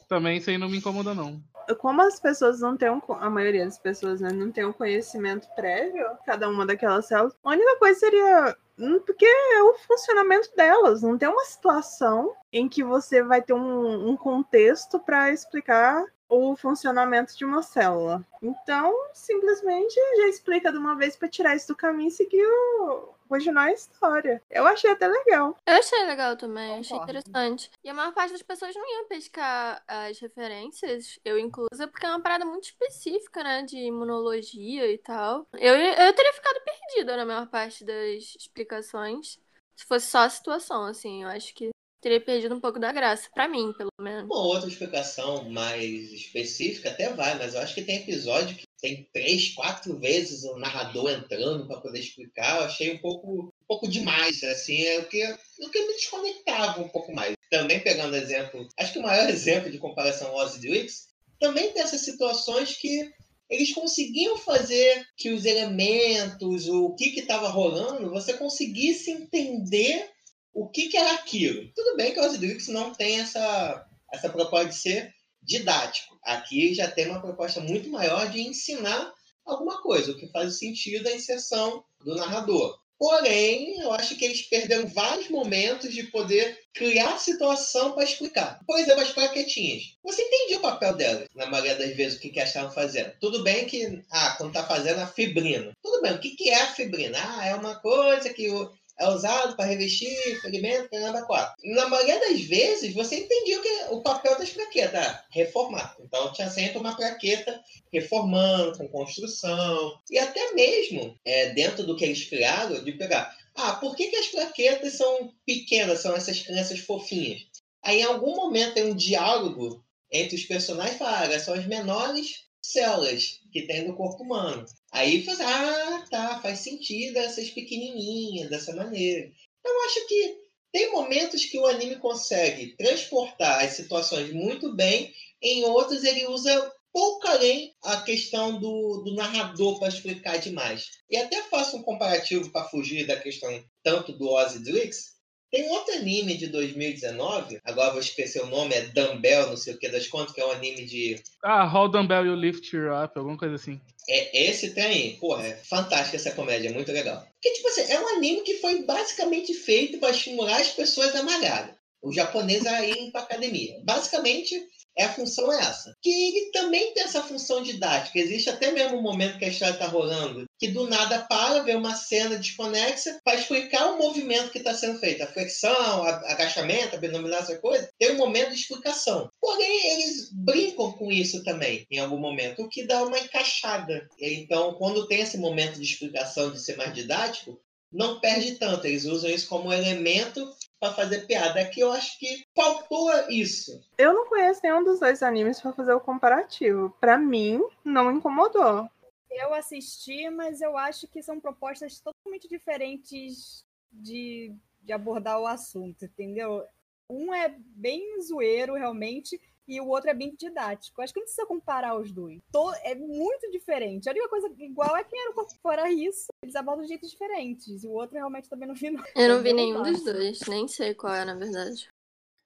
[0.09, 1.43] Também isso aí não me incomoda, não.
[1.79, 5.47] Como as pessoas não têm, um, a maioria das pessoas né, não tem um conhecimento
[5.55, 8.57] prévio, cada uma daquelas células, a única coisa seria.
[8.79, 13.53] hum, Porque é o funcionamento delas, não tem uma situação em que você vai ter
[13.53, 18.25] um, um contexto para explicar o funcionamento de uma célula.
[18.43, 23.15] Então, simplesmente já explica de uma vez para tirar isso do caminho e seguir o.
[23.29, 24.43] continuar a história.
[24.51, 25.57] Eu achei até legal.
[25.67, 27.19] Eu achei legal também, achei Concordo.
[27.19, 27.71] interessante.
[27.85, 32.09] E a maior parte das pessoas não ia pescar as referências, eu inclusa, porque é
[32.11, 35.47] uma parada muito específica, né, de imunologia e tal.
[35.55, 39.39] Eu, eu teria ficado perdida na maior parte das explicações,
[39.77, 41.23] se fosse só a situação, assim.
[41.23, 44.25] Eu acho que teria perdido um pouco da graça, pra mim, pelo menos.
[44.25, 49.09] Uma outra explicação mais específica até vai, mas eu acho que tem episódio que tem
[49.13, 52.57] três, quatro vezes o narrador entrando para poder explicar.
[52.57, 55.23] Eu achei um pouco, um pouco demais, assim, é o que,
[55.61, 57.35] o que me desconectava um pouco mais.
[57.51, 61.09] Também pegando exemplo, acho que o maior exemplo de comparação ao Ozzy Dwix,
[61.41, 63.11] também tem essas situações que
[63.51, 70.11] eles conseguiam fazer que os elementos, o que estava rolando, você conseguisse entender
[70.53, 71.73] o que, que era aquilo.
[71.75, 75.15] Tudo bem que o Ozzy Dwix não tem essa, essa proposta de ser
[75.49, 76.19] didático.
[76.23, 79.13] Aqui já tem uma proposta muito maior de ensinar
[79.45, 82.79] alguma coisa, o que faz sentido a inserção do narrador.
[82.99, 88.61] Porém, eu acho que eles perderam vários momentos de poder criar situação para explicar.
[88.67, 89.95] Por exemplo, as plaquetinhas.
[90.03, 93.13] Você entendia o papel delas, na maioria das vezes, o que, que elas estavam fazendo.
[93.21, 95.73] Tudo bem que, ah, quando está fazendo a fibrina.
[95.81, 97.17] Tudo bem, o que, que é a fibrina?
[97.23, 101.55] Ah, é uma coisa que o, é usado para revestir ferimento, caramba, quatro.
[101.75, 105.97] Na maioria das vezes, você entendia o, que, o papel das plaquetas, ah, reformar.
[106.01, 107.61] Então, tinha sempre uma plaqueta
[107.93, 109.99] reformando, com construção.
[110.11, 114.17] E até mesmo, é, dentro do que eles criaram, de pegar, ah, por que, que
[114.17, 117.43] as plaquetas são pequenas, são essas crianças fofinhas?
[117.83, 122.48] Aí, em algum momento, tem um diálogo entre os personagens fala, ah, são as menores
[122.73, 124.65] células que tem no corpo humano.
[124.93, 129.31] Aí faz, ah, tá, faz sentido essas pequenininhas, dessa maneira.
[129.65, 130.39] Eu acho que
[130.73, 136.73] tem momentos que o anime consegue transportar as situações muito bem, em outros ele usa
[136.93, 140.91] pouco além a questão do, do narrador para explicar demais.
[141.11, 145.18] E até faço um comparativo para fugir da questão tanto do Ozzy Dwix.
[145.51, 149.79] Tem outro anime de 2019, agora vou esquecer o nome, é Dumbbell, não sei o
[149.79, 153.13] que das contas, que é um anime de Ah, Hold Dumbbell You Lift Her Up,
[153.17, 153.81] alguma coisa assim.
[154.09, 157.27] É, esse tem, porra, é fantástica essa comédia, é muito legal.
[157.35, 161.23] Porque, tipo assim, é um anime que foi basicamente feito para estimular as pessoas a
[161.23, 161.75] malharem.
[162.01, 163.81] O japonês a ir pra academia.
[163.85, 164.55] Basicamente,
[164.99, 165.95] é a função essa.
[166.03, 168.19] Que ele também tem essa função didática.
[168.19, 171.75] Existe até mesmo um momento que a história está rolando, que do nada para, vê
[171.75, 175.23] uma cena desconexa para explicar o movimento que está sendo feito.
[175.23, 177.89] A flexão, a- agachamento, abdominal, essa coisa.
[177.99, 179.31] Tem um momento de explicação.
[179.41, 184.07] Porém, eles brincam com isso também, em algum momento, o que dá uma encaixada.
[184.21, 187.61] Então, quando tem esse momento de explicação, de ser mais didático,
[187.93, 188.87] não perde tanto.
[188.87, 191.61] Eles usam isso como elemento para fazer piada.
[191.61, 193.83] Aqui eu acho que faltou isso.
[193.97, 196.95] Eu não conheço nenhum dos dois animes pra fazer o comparativo.
[197.01, 198.89] Pra mim, não incomodou.
[199.31, 206.05] Eu assisti, mas eu acho que são propostas totalmente diferentes de, de abordar o assunto,
[206.05, 206.65] entendeu?
[207.11, 211.03] Um é bem zoeiro, realmente, e o outro é bem didático.
[211.03, 212.41] Acho que não precisa comparar os dois.
[212.53, 214.09] To- É muito diferente.
[214.09, 216.27] A única coisa igual é quem era o corpo fora isso.
[216.43, 217.85] Eles abordam de jeitos diferentes.
[217.85, 218.91] O outro realmente também não vi.
[218.91, 219.05] Não.
[219.15, 221.89] Eu não vi nenhum dos dois, nem sei qual é, na verdade.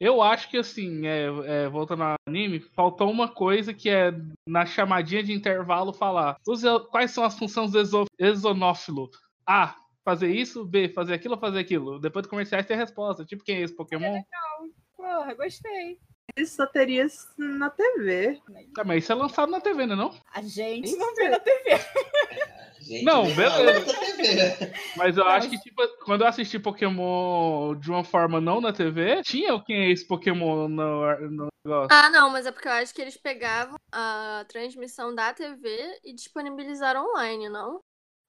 [0.01, 4.11] Eu acho que assim, é, é, voltando ao anime, faltou uma coisa que é
[4.45, 6.37] na chamadinha de intervalo falar.
[6.45, 9.09] Os e- quais são as funções do exo, exonófilo?
[9.47, 9.77] A.
[10.05, 12.01] Fazer isso, B, fazer aquilo ou fazer aquilo.
[12.01, 13.25] Depois do comerciais tem a resposta.
[13.25, 14.21] Tipo, quem é esse Pokémon?
[14.97, 16.01] Porra, gostei.
[16.37, 18.41] Isso só teria isso na TV.
[18.75, 20.15] Tá, mas isso é lançado na TV, né não?
[20.33, 21.79] A gente não vê na TV.
[22.81, 23.63] Gente, Não, beleza.
[23.73, 24.73] na outra TV.
[24.97, 28.73] Mas eu Não, acho que, tipo, quando eu assisti Pokémon de uma forma não na
[28.73, 31.89] TV, tinha o quem é esse Pokémon no, no negócio.
[31.97, 36.13] Ah, não, mas é porque eu acho que eles pegavam a transmissão da TV e
[36.13, 37.81] disponibilizaram online, não?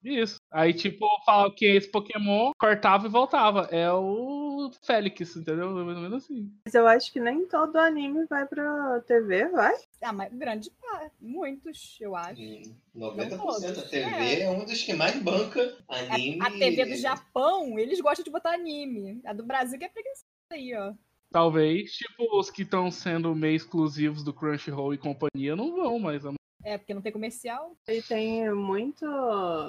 [0.04, 0.36] Isso.
[0.52, 3.68] Aí, tipo, falava quem é esse Pokémon, cortava e voltava.
[3.70, 5.70] É o Félix, entendeu?
[5.70, 6.52] Mais ou menos assim.
[6.64, 9.74] Mas eu acho que nem todo anime vai pra TV, vai?
[10.02, 11.14] Ah, mas grande parte.
[11.20, 12.40] Muitos, eu acho.
[12.40, 12.62] Hum,
[12.94, 13.82] Não 90% da.
[13.82, 14.50] TV é.
[14.50, 16.40] um dos que mais banca anime.
[16.42, 19.20] A, a TV do Japão, eles gostam de botar anime.
[19.24, 20.92] A do Brasil que é preguiçosa aí, ó.
[21.32, 26.24] Talvez, tipo, os que estão sendo meio exclusivos do Crunchyroll e companhia não vão, mas
[26.24, 26.32] a
[26.64, 27.76] É, porque não tem comercial.
[27.86, 29.04] E tem muito.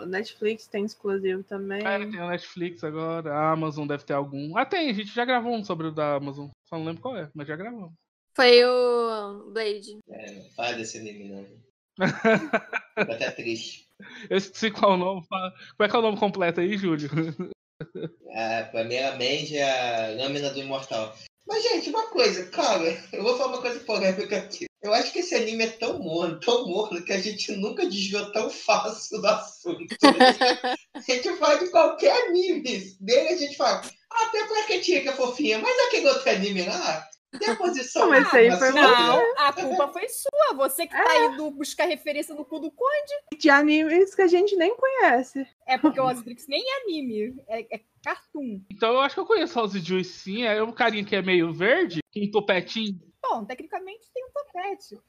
[0.07, 1.85] Netflix tem exclusivo também.
[1.85, 4.57] É, tem a Netflix agora, a Amazon deve ter algum.
[4.57, 6.49] Ah, tem, a gente já gravou um sobre o da Amazon.
[6.69, 7.91] Só não lembro qual é, mas já gravamos.
[8.33, 9.99] Foi o Blade.
[10.09, 11.45] É, não fala desse anime, não.
[12.99, 13.85] Fico até triste.
[14.29, 15.27] Eu esqueci qual é o nome.
[15.27, 17.09] Como é que é o nome completo aí, Júlio?
[18.29, 21.15] É, primeiramente, a Lâmina do Imortal.
[21.47, 24.65] Mas, gente, uma coisa, cara, eu vou falar uma coisa polêmica aqui.
[24.81, 28.31] Eu acho que esse anime é tão morno, tão morno, que a gente nunca desviou
[28.31, 29.95] tão fácil do assunto.
[30.93, 32.61] A gente fala de qualquer anime
[33.01, 36.29] dele, a gente fala, ah, até pra que tinha que é fofinha, mas aquele outro
[36.29, 37.05] anime lá,
[37.39, 38.03] tem a posição.
[38.03, 39.33] Não, mas isso aí foi Não, né?
[39.37, 40.53] a culpa foi sua.
[40.55, 43.37] Você que tá indo buscar referência no cu do Conde.
[43.39, 45.45] De animes que a gente nem conhece.
[45.65, 48.61] É porque o Ozrix nem é anime, é, é cartoon.
[48.69, 50.43] Então eu acho que eu conheço House Juice sim.
[50.43, 52.99] É um carinha que é meio verde, com um topetinho.
[53.21, 54.99] Bom, tecnicamente tem um topete.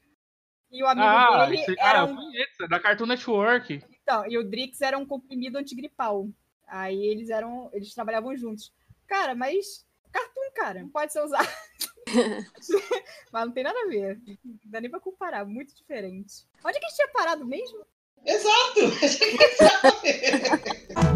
[0.71, 2.15] E o amigo Ah, dele esse- era ah, eu um.
[2.15, 3.81] conheço, é da Cartoon Network.
[4.01, 6.27] Então, e o Drix era um comprimido antigripal.
[6.67, 7.69] Aí eles eram.
[7.71, 8.73] Eles trabalhavam juntos.
[9.07, 9.85] Cara, mas.
[10.11, 11.47] Cartoon, cara, não pode ser usado.
[13.31, 14.19] mas não tem nada a ver.
[14.25, 16.45] Não dá nem pra comparar, muito diferente.
[16.63, 17.85] Onde que a gente tinha parado mesmo?
[18.25, 18.81] Exato!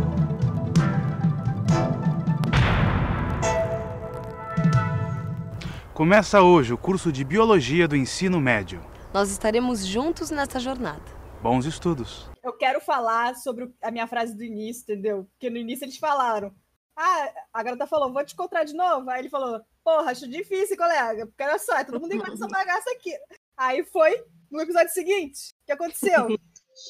[5.93, 8.81] Começa hoje o curso de Biologia do Ensino Médio.
[9.13, 11.03] Nós estaremos juntos nessa jornada.
[11.43, 12.29] Bons estudos.
[12.43, 15.27] Eu quero falar sobre a minha frase do início, entendeu?
[15.31, 16.51] Porque no início eles falaram.
[16.95, 19.09] Ah, a garota falou, vou te encontrar de novo.
[19.09, 21.25] Aí ele falou, porra, acho difícil, colega.
[21.25, 23.17] Porque olha só, é todo mundo igual essa bagaça aqui.
[23.57, 25.53] Aí foi no episódio seguinte.
[25.61, 26.27] O que aconteceu?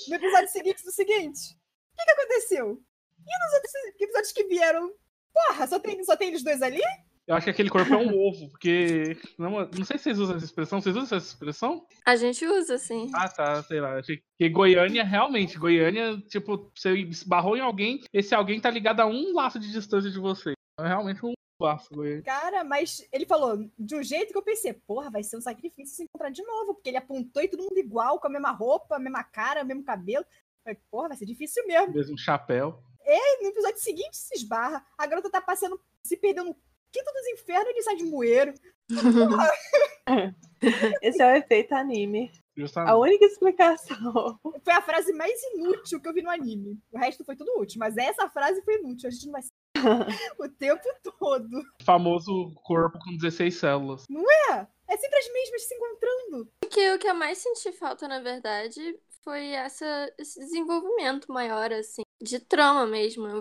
[0.07, 1.57] No episódio seguinte do seguinte.
[1.93, 2.81] O que, que aconteceu?
[3.27, 4.93] E nos outros episódios que vieram?
[5.33, 6.81] Porra, só tem, só tem eles dois ali?
[7.27, 9.17] Eu acho que aquele corpo é um ovo, porque.
[9.37, 10.81] Não, não sei se vocês usam essa expressão.
[10.81, 11.85] Vocês usam essa expressão?
[12.05, 13.11] A gente usa, assim.
[13.13, 13.99] Ah, tá, sei lá.
[13.99, 19.05] Achei que Goiânia, realmente, Goiânia, tipo, você esbarrou em alguém, esse alguém tá ligado a
[19.05, 20.53] um laço de distância de você.
[20.79, 22.23] É realmente um laço, Goiânia.
[22.23, 25.95] Cara, mas ele falou de um jeito que eu pensei, porra, vai ser um sacrifício
[25.95, 28.95] se encontrar de novo, porque ele apontou e todo mundo igual, com a mesma roupa,
[28.95, 30.25] a mesma cara, o mesmo cabelo.
[30.25, 31.93] Eu Falei, porra, vai ser difícil mesmo.
[31.93, 32.83] Mesmo chapéu.
[33.03, 36.55] E no episódio seguinte se esbarra, a garota tá passando, se perdendo no
[36.91, 38.53] quinto dos infernos ele sai de moeiro.
[41.01, 42.31] Esse é o efeito anime.
[42.55, 42.91] Justamente.
[42.91, 44.39] A única explicação.
[44.63, 46.79] Foi a frase mais inútil que eu vi no anime.
[46.91, 49.07] O resto foi tudo útil, mas essa frase foi inútil.
[49.07, 49.41] A gente não vai
[50.39, 51.59] o tempo todo.
[51.81, 54.05] O famoso corpo com 16 células.
[54.49, 56.51] É, é sempre as mesmas se encontrando.
[56.63, 61.71] O que, o que eu mais senti falta, na verdade, foi essa, esse desenvolvimento maior,
[61.71, 63.39] assim, de trama mesmo.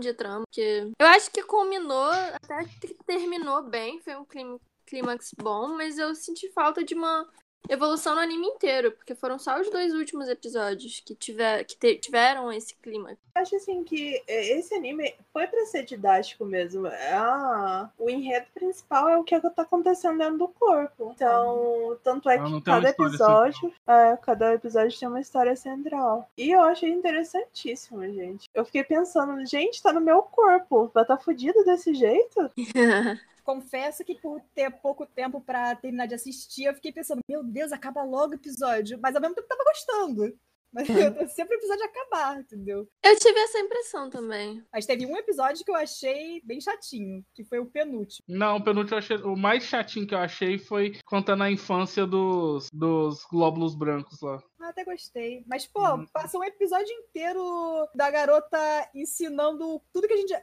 [0.00, 0.44] De trama.
[0.50, 5.98] Que eu acho que culminou, até que terminou bem, foi um clí- clímax bom, mas
[5.98, 7.28] eu senti falta de uma
[7.68, 11.96] evolução no anime inteiro, porque foram só os dois últimos episódios que, tiver, que te-
[11.96, 13.18] tiveram esse clímax.
[13.34, 16.86] Eu acho assim que esse anime foi pra ser didático mesmo.
[16.86, 21.12] Ah, o enredo principal é o que tá acontecendo dentro do corpo.
[21.14, 26.28] Então, tanto é Ah, que cada episódio, é, cada episódio tem uma história central.
[26.36, 28.48] E eu achei interessantíssimo, gente.
[28.54, 30.90] Eu fiquei pensando, gente, tá no meu corpo.
[30.92, 32.50] Vai tá fudido desse jeito?
[33.50, 37.72] Confesso que por ter pouco tempo pra terminar de assistir, eu fiquei pensando, meu Deus,
[37.72, 38.96] acaba logo o episódio.
[39.02, 40.38] Mas ao mesmo tempo eu tava gostando.
[40.72, 42.88] Mas eu tô sempre o episódio acabar, entendeu?
[43.02, 44.62] Eu tive essa impressão também.
[44.72, 48.24] Mas teve um episódio que eu achei bem chatinho, que foi o penúltimo.
[48.28, 49.16] Não, o penúltimo eu achei.
[49.16, 54.40] O mais chatinho que eu achei foi contando a infância dos, dos glóbulos brancos lá.
[54.60, 55.42] Ah, até gostei.
[55.44, 55.82] Mas, pô,
[56.12, 58.58] passou um episódio inteiro da garota
[58.94, 60.34] ensinando tudo que a gente.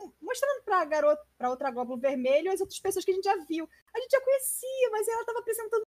[0.00, 3.36] É, Mostrando pra garota, pra outra glóbulo vermelho, as outras pessoas que a gente já
[3.44, 3.68] viu.
[3.94, 5.82] A gente já conhecia, mas ela tava apresentando.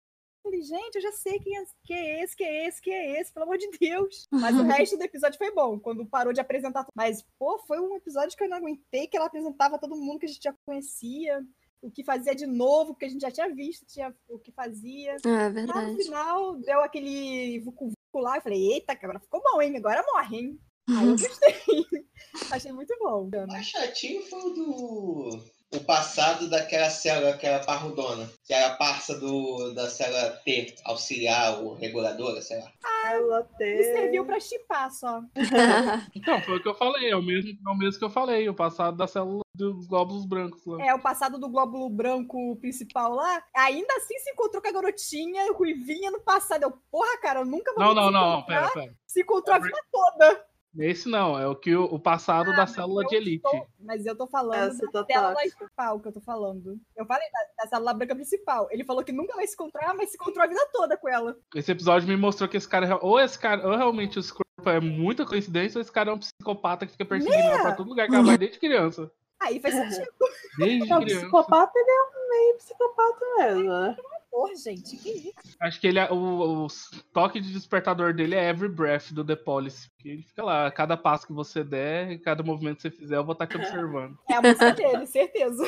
[0.62, 3.34] Gente, eu já sei quem é, quem é esse, quem é esse, quem é esse,
[3.34, 4.28] pelo amor de Deus.
[4.32, 6.88] Mas o resto do episódio foi bom, quando parou de apresentar.
[6.96, 10.26] Mas, pô, foi um episódio que eu não aguentei, que ela apresentava todo mundo que
[10.26, 11.46] a gente já conhecia.
[11.82, 15.18] O que fazia de novo, porque a gente já tinha visto tinha, o que fazia.
[15.24, 16.04] É no verdade.
[16.04, 18.38] final, deu aquele vucu-vucu lá.
[18.38, 19.76] Eu falei, eita, agora ficou bom, hein?
[19.78, 20.60] Agora morre, hein?
[20.90, 21.56] Aí eu gostei.
[22.52, 23.30] Achei muito bom.
[23.34, 25.58] O mais chatinho foi o do.
[25.76, 28.30] O passado daquela célula, aquela parrudona.
[28.46, 32.72] Que era parça do, da célula T, auxiliar ou reguladora, sei lá.
[33.12, 33.84] Ela Me tem.
[33.84, 35.22] serviu pra chipar só.
[36.16, 38.48] Então, foi o que eu falei, é o mesmo, é o mesmo que eu falei,
[38.48, 40.86] o passado da célula dos glóbulos brancos lá.
[40.86, 43.44] É, o passado do glóbulo branco principal lá.
[43.56, 46.64] Ainda assim se encontrou com a garotinha ruivinha no passado.
[46.64, 48.96] Eu, porra, cara, eu nunca vou Não, me não, não, pera, pera.
[49.06, 50.46] Se encontrou a vida toda.
[50.80, 53.42] Esse não, é o que o, o passado da célula de elite.
[53.42, 56.78] Tô- mas eu tô falando Essa da célula principal que eu tô falando.
[56.96, 58.68] Eu falei da, da célula branca principal.
[58.70, 61.36] Ele falou que nunca vai se encontrar, mas se encontrou a vida toda com ela.
[61.56, 64.48] Esse episódio me mostrou que esse cara, é- ou esse cara, ou realmente esse corpo
[64.70, 67.90] é muita coincidência, ou esse cara é um psicopata que fica perseguindo ela pra todo
[67.90, 69.12] lugar que ela vai desde criança.
[69.40, 70.12] Aí faz sentido.
[70.58, 71.22] Desde Não, criança.
[71.22, 73.98] psicopata, ele é um meio psicopata mesmo, né?
[74.38, 75.34] Porra, gente, que isso?
[75.60, 76.68] Acho que ele é- o, o
[77.12, 79.90] toque de despertador dele é Every Breath do The Police.
[79.98, 83.24] Que ele fica lá, cada passo que você der, cada movimento que você fizer, eu
[83.24, 84.16] vou estar te observando.
[84.30, 85.68] É a música dele, certeza.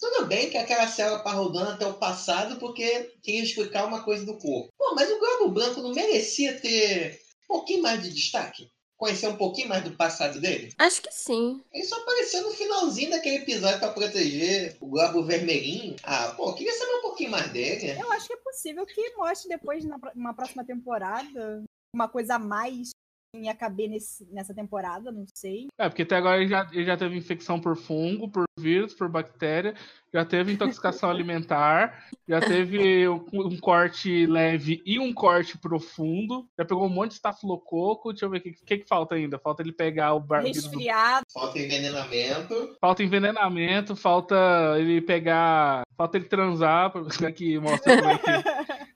[0.00, 4.26] Tudo bem que aquela célula tá rodando até o passado porque queria explicar uma coisa
[4.26, 4.68] do corpo.
[4.76, 8.68] Pô, mas o Globo Branco não merecia ter um pouquinho mais de destaque?
[8.98, 10.72] Conhecer um pouquinho mais do passado dele?
[10.76, 11.62] Acho que sim.
[11.72, 15.94] Ele só apareceu no finalzinho daquele episódio pra proteger o Globo Vermelhinho.
[16.02, 17.96] Ah, pô, queria saber um pouquinho mais dele.
[17.98, 19.84] Eu acho que é possível que mostre depois,
[20.16, 21.62] numa próxima temporada,
[21.94, 22.90] uma coisa a mais
[23.32, 25.68] que ia caber nesse, nessa temporada, não sei.
[25.78, 29.08] É, porque até agora ele já, ele já teve infecção por fungo, por vírus, por
[29.08, 29.74] bactéria,
[30.12, 36.64] já teve intoxicação alimentar, já teve um, um corte leve e um corte profundo, já
[36.64, 38.12] pegou um monte de estafilococo.
[38.12, 39.38] Deixa eu ver o que, que, que falta ainda.
[39.38, 41.26] Falta ele pegar o bar- vírus do Resfriado.
[41.32, 42.76] Falta envenenamento.
[42.80, 44.36] Falta envenenamento, falta
[44.78, 45.82] ele pegar.
[45.96, 48.48] Falta ele transar, pra- que mostra como é que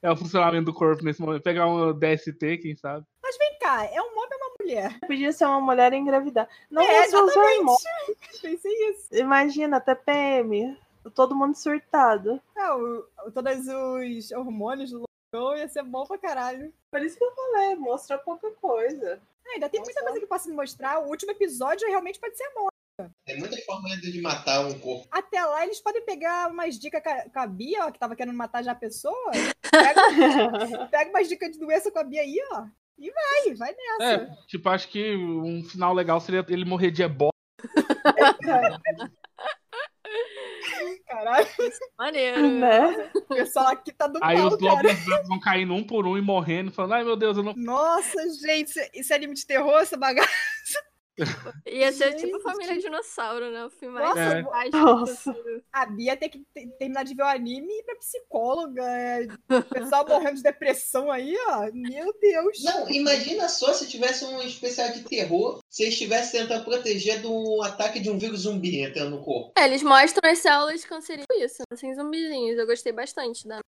[0.03, 1.43] é o funcionamento do corpo nesse momento.
[1.43, 3.05] Pegar um DST, quem sabe.
[3.23, 4.15] Mas vem cá, é um
[4.63, 4.99] mulher?
[5.01, 6.49] Podia ser uma mulher engravidar.
[6.71, 7.59] Não É, usa os exatamente.
[7.59, 7.83] hormônios.
[8.43, 9.09] Pensei isso.
[9.15, 10.77] Imagina, TPM.
[11.15, 12.41] Todo mundo surtado.
[12.57, 15.05] Ah, o, todos os hormônios do
[15.35, 16.73] loucão ia ser bom pra caralho.
[16.91, 19.21] Por isso que eu falei, mostra pouca coisa.
[19.45, 21.01] Ah, ainda tem muita coisa que possa me mostrar.
[21.01, 22.73] O último episódio realmente pode ser a morte.
[23.27, 25.09] Tem muitas formas de matar um corpo.
[25.11, 28.15] Até lá, eles podem pegar umas dicas com a- com a Bia, ó, que tava
[28.15, 29.31] querendo matar já a pessoa.
[29.73, 32.67] Pega, pega umas dicas de doença com a Bia aí, ó.
[33.03, 34.23] E vai, vai nessa.
[34.23, 37.33] É, tipo, acho que um final legal seria ele morrer de ebola.
[41.07, 41.47] Caralho,
[41.99, 42.49] Maneiro.
[42.59, 43.11] né?
[43.15, 46.17] o pessoal aqui tá do Aí mal, os globos brancos vão caindo um por um
[46.17, 47.55] e morrendo, falando, ai meu Deus, eu não.
[47.55, 50.31] Nossa, gente, isso- isso é anime de terror, essa bagaça.
[51.67, 52.43] Ia ser tipo Gente.
[52.43, 53.65] Família Dinossauro, né?
[53.67, 54.43] O filme mais Nossa, É.
[54.43, 55.37] mágico Nossa.
[55.73, 58.83] A Bia tem que te- terminar de ver o anime e ir pra psicóloga.
[58.83, 59.27] É...
[59.59, 61.69] O pessoal morrendo de depressão aí, ó.
[61.73, 62.63] Meu Deus.
[62.65, 67.63] Não, imagina só se tivesse um especial de terror, se eles estivessem tentando proteger do
[67.63, 69.53] ataque de um vírus zumbi entrando no corpo.
[69.57, 72.59] É, eles mostram as células cancerígenas, isso, assim, zumbizinhos.
[72.59, 73.61] Eu gostei bastante da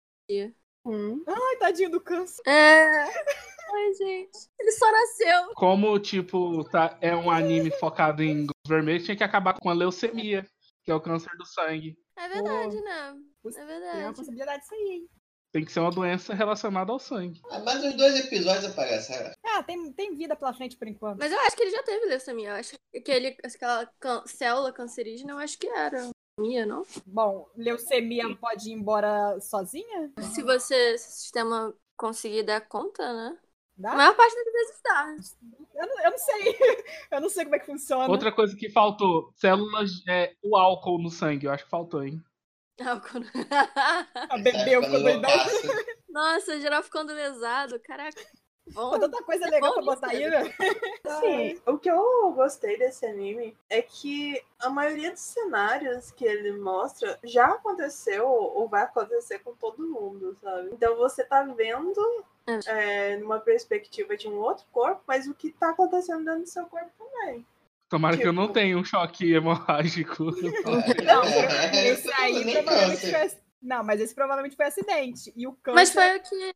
[0.85, 1.23] Hum.
[1.27, 2.43] Ai, tadinho do câncer.
[2.47, 3.05] É.
[3.05, 4.39] Ai, gente.
[4.59, 5.55] Ele só nasceu.
[5.55, 9.73] Como, tipo, tá, é um anime focado em globos vermelhos, tinha que acabar com a
[9.75, 10.45] leucemia,
[10.85, 11.97] que é o câncer do sangue.
[12.17, 13.15] É verdade, né?
[13.43, 14.17] Putz, É Tem uma verdade.
[14.17, 15.09] possibilidade disso aí, hein?
[15.53, 17.41] Tem que ser uma doença relacionada ao sangue.
[17.51, 19.15] Ah, Mas os dois episódios aparecem.
[19.17, 19.33] é.
[19.45, 21.19] Ah, tem, tem vida pela frente por enquanto.
[21.19, 22.49] Mas eu acho que ele já teve leucemia.
[22.51, 22.75] Eu acho
[23.05, 26.09] que ele, aquela can- célula cancerígena, eu acho que era.
[26.39, 26.83] Leucemia, não?
[27.07, 30.13] Bom, leucemia pode ir embora sozinha?
[30.33, 33.39] Se você, se o sistema conseguir dar conta, né?
[33.79, 33.95] A Dá?
[33.95, 35.17] maior parte das vezes dá.
[35.75, 36.59] Eu não, eu não sei.
[37.11, 38.09] Eu não sei como é que funciona.
[38.09, 42.23] Outra coisa que faltou, células, é, o álcool no sangue, eu acho que faltou, hein?
[42.81, 43.21] Álcool.
[44.31, 45.13] Ah, bebeu, doidão.
[45.21, 45.67] loucaço.
[46.09, 47.79] Nossa, geral ficando lesado.
[47.81, 48.21] Caraca.
[48.71, 48.99] Bom.
[48.99, 50.55] Tanta coisa legal pra bom botar isso, aí, né?
[51.21, 56.53] Sim, o que eu gostei desse anime é que a maioria dos cenários que ele
[56.53, 60.71] mostra já aconteceu ou vai acontecer com todo mundo, sabe?
[60.73, 62.25] Então você tá vendo
[62.67, 66.65] é, numa perspectiva de um outro corpo, mas o que tá acontecendo dentro do seu
[66.67, 67.45] corpo também.
[67.89, 70.25] Tomara que eu não Tipo- tenha um choque hemorrágico.
[71.05, 75.33] Não, É, esse aí nem provavelmente Não, mas esse provavelmente foi acidente.
[75.37, 75.77] E o câncer.
[75.77, 76.55] Mas foi o que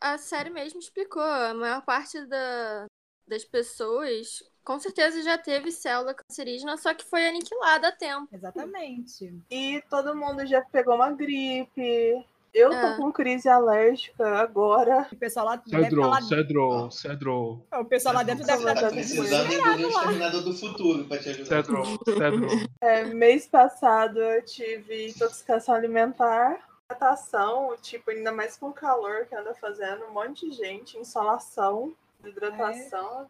[0.00, 1.22] a série mesmo explicou.
[1.22, 2.86] A maior parte da,
[3.26, 8.28] das pessoas, com certeza, já teve célula cancerígena, só que foi aniquilada a tempo.
[8.32, 9.34] Exatamente.
[9.50, 12.24] E todo mundo já pegou uma gripe.
[12.54, 12.96] Eu tô É.
[12.96, 15.08] com crise alérgica agora.
[15.12, 16.22] O pessoal lá deve estar Cedro, lá.
[16.22, 21.04] Cedro, Cedro, O pessoal lá dentro deve estar Tá precisando engolir o exterminador do futuro
[21.04, 21.46] pra te ajudar.
[21.64, 22.46] Cedro, Cedro.
[22.80, 29.34] É, mês passado eu tive intoxicação alimentar, hidratação, tipo, ainda mais com o calor que
[29.34, 33.26] anda fazendo, um monte de gente, insolação, desidratação.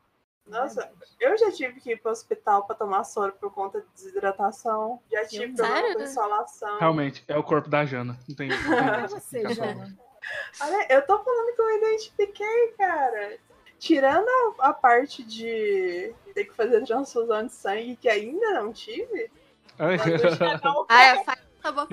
[0.47, 5.01] Nossa, eu já tive que ir pro hospital pra tomar soro por conta de desidratação.
[5.11, 6.03] Já tive problema com Sério?
[6.03, 6.79] insolação.
[6.79, 8.19] Realmente, é o corpo da Jana.
[8.29, 8.49] Não tem.
[8.51, 9.49] Não você.
[9.55, 9.97] Jana.
[10.61, 13.39] Olha, eu tô falando que eu identifiquei, cara.
[13.79, 14.29] Tirando
[14.59, 19.31] a, a parte de ter que fazer transfusão de sangue, que ainda não tive,
[19.79, 19.97] Ai,
[20.89, 21.44] Ah, é fa- A boca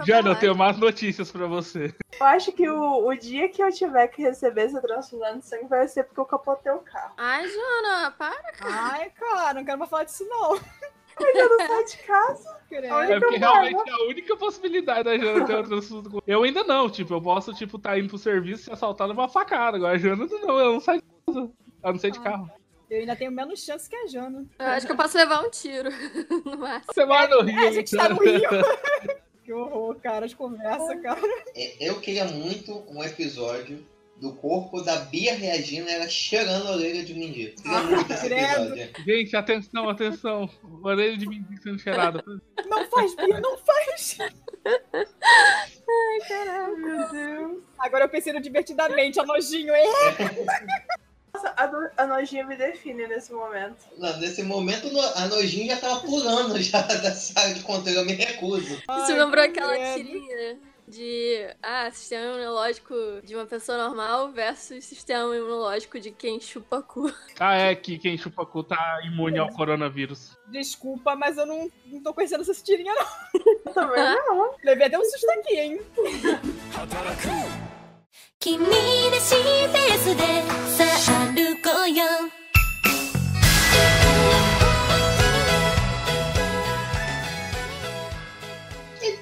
[0.05, 1.93] Jana, eu tenho más notícias pra você.
[2.19, 5.65] Eu acho que o, o dia que eu tiver que receber essa transfusão de sangue
[5.67, 7.13] vai ser porque eu capotei o carro.
[7.17, 8.73] Ai, Jana, para, cara.
[8.93, 10.59] Ai, cara, não quero mais falar disso, não.
[11.19, 12.61] Mas eu não saio de casa.
[12.71, 16.21] É porque realmente é a única possibilidade da Jana ter uma transfusão.
[16.25, 19.27] Eu ainda não, tipo, eu posso, tipo, tá indo pro serviço, ser assaltado e uma
[19.27, 19.75] facada.
[19.75, 21.51] Agora a Jana não, eu não saio de casa.
[21.83, 22.23] Eu não sei de Ah.
[22.23, 22.49] carro.
[22.89, 24.45] Eu ainda tenho menos chance que a Jana.
[24.57, 25.89] Eu acho que eu posso levar um tiro
[26.45, 26.93] no máximo.
[26.93, 27.59] Você vai no Rio.
[27.59, 28.51] É, a gente tá no então.
[28.51, 28.65] Rio.
[29.51, 31.19] Que horror, cara, as conversas, cara.
[31.53, 33.85] É, Eu queria muito um episódio
[34.15, 37.55] do corpo da Bia reagindo ela cheirando a orelha de mendigo.
[37.65, 39.03] Ah.
[39.03, 40.49] Gente, atenção, atenção.
[40.81, 42.23] Orelha de mim sendo cheirada.
[42.65, 44.17] Não faz, Bia, não faz.
[44.63, 46.77] Ai, caraca.
[46.77, 47.63] Meu Deus.
[47.79, 49.83] Agora eu pensei no divertidamente, a nojinho, é?
[51.40, 53.76] Nossa, a, no- a nojinha me define nesse momento.
[53.98, 58.04] Não, nesse momento no- a nojinha já tava pulando já da sala de controle, eu
[58.06, 58.72] me recuso.
[58.74, 59.94] Isso Ai, lembrou que aquela credo.
[59.96, 62.94] tirinha de ah, sistema imunológico
[63.24, 67.12] de uma pessoa normal versus sistema imunológico de quem chupa cu.
[67.40, 70.38] Ah, é que quem chupa cu tá imune ao coronavírus.
[70.46, 73.06] Desculpa, mas eu não, não tô conhecendo essa tirinha, não.
[73.66, 74.54] Eu também não.
[74.64, 75.80] Levei até um susto aqui, hein?
[78.38, 79.42] 君らしい
[79.72, 80.22] ペースで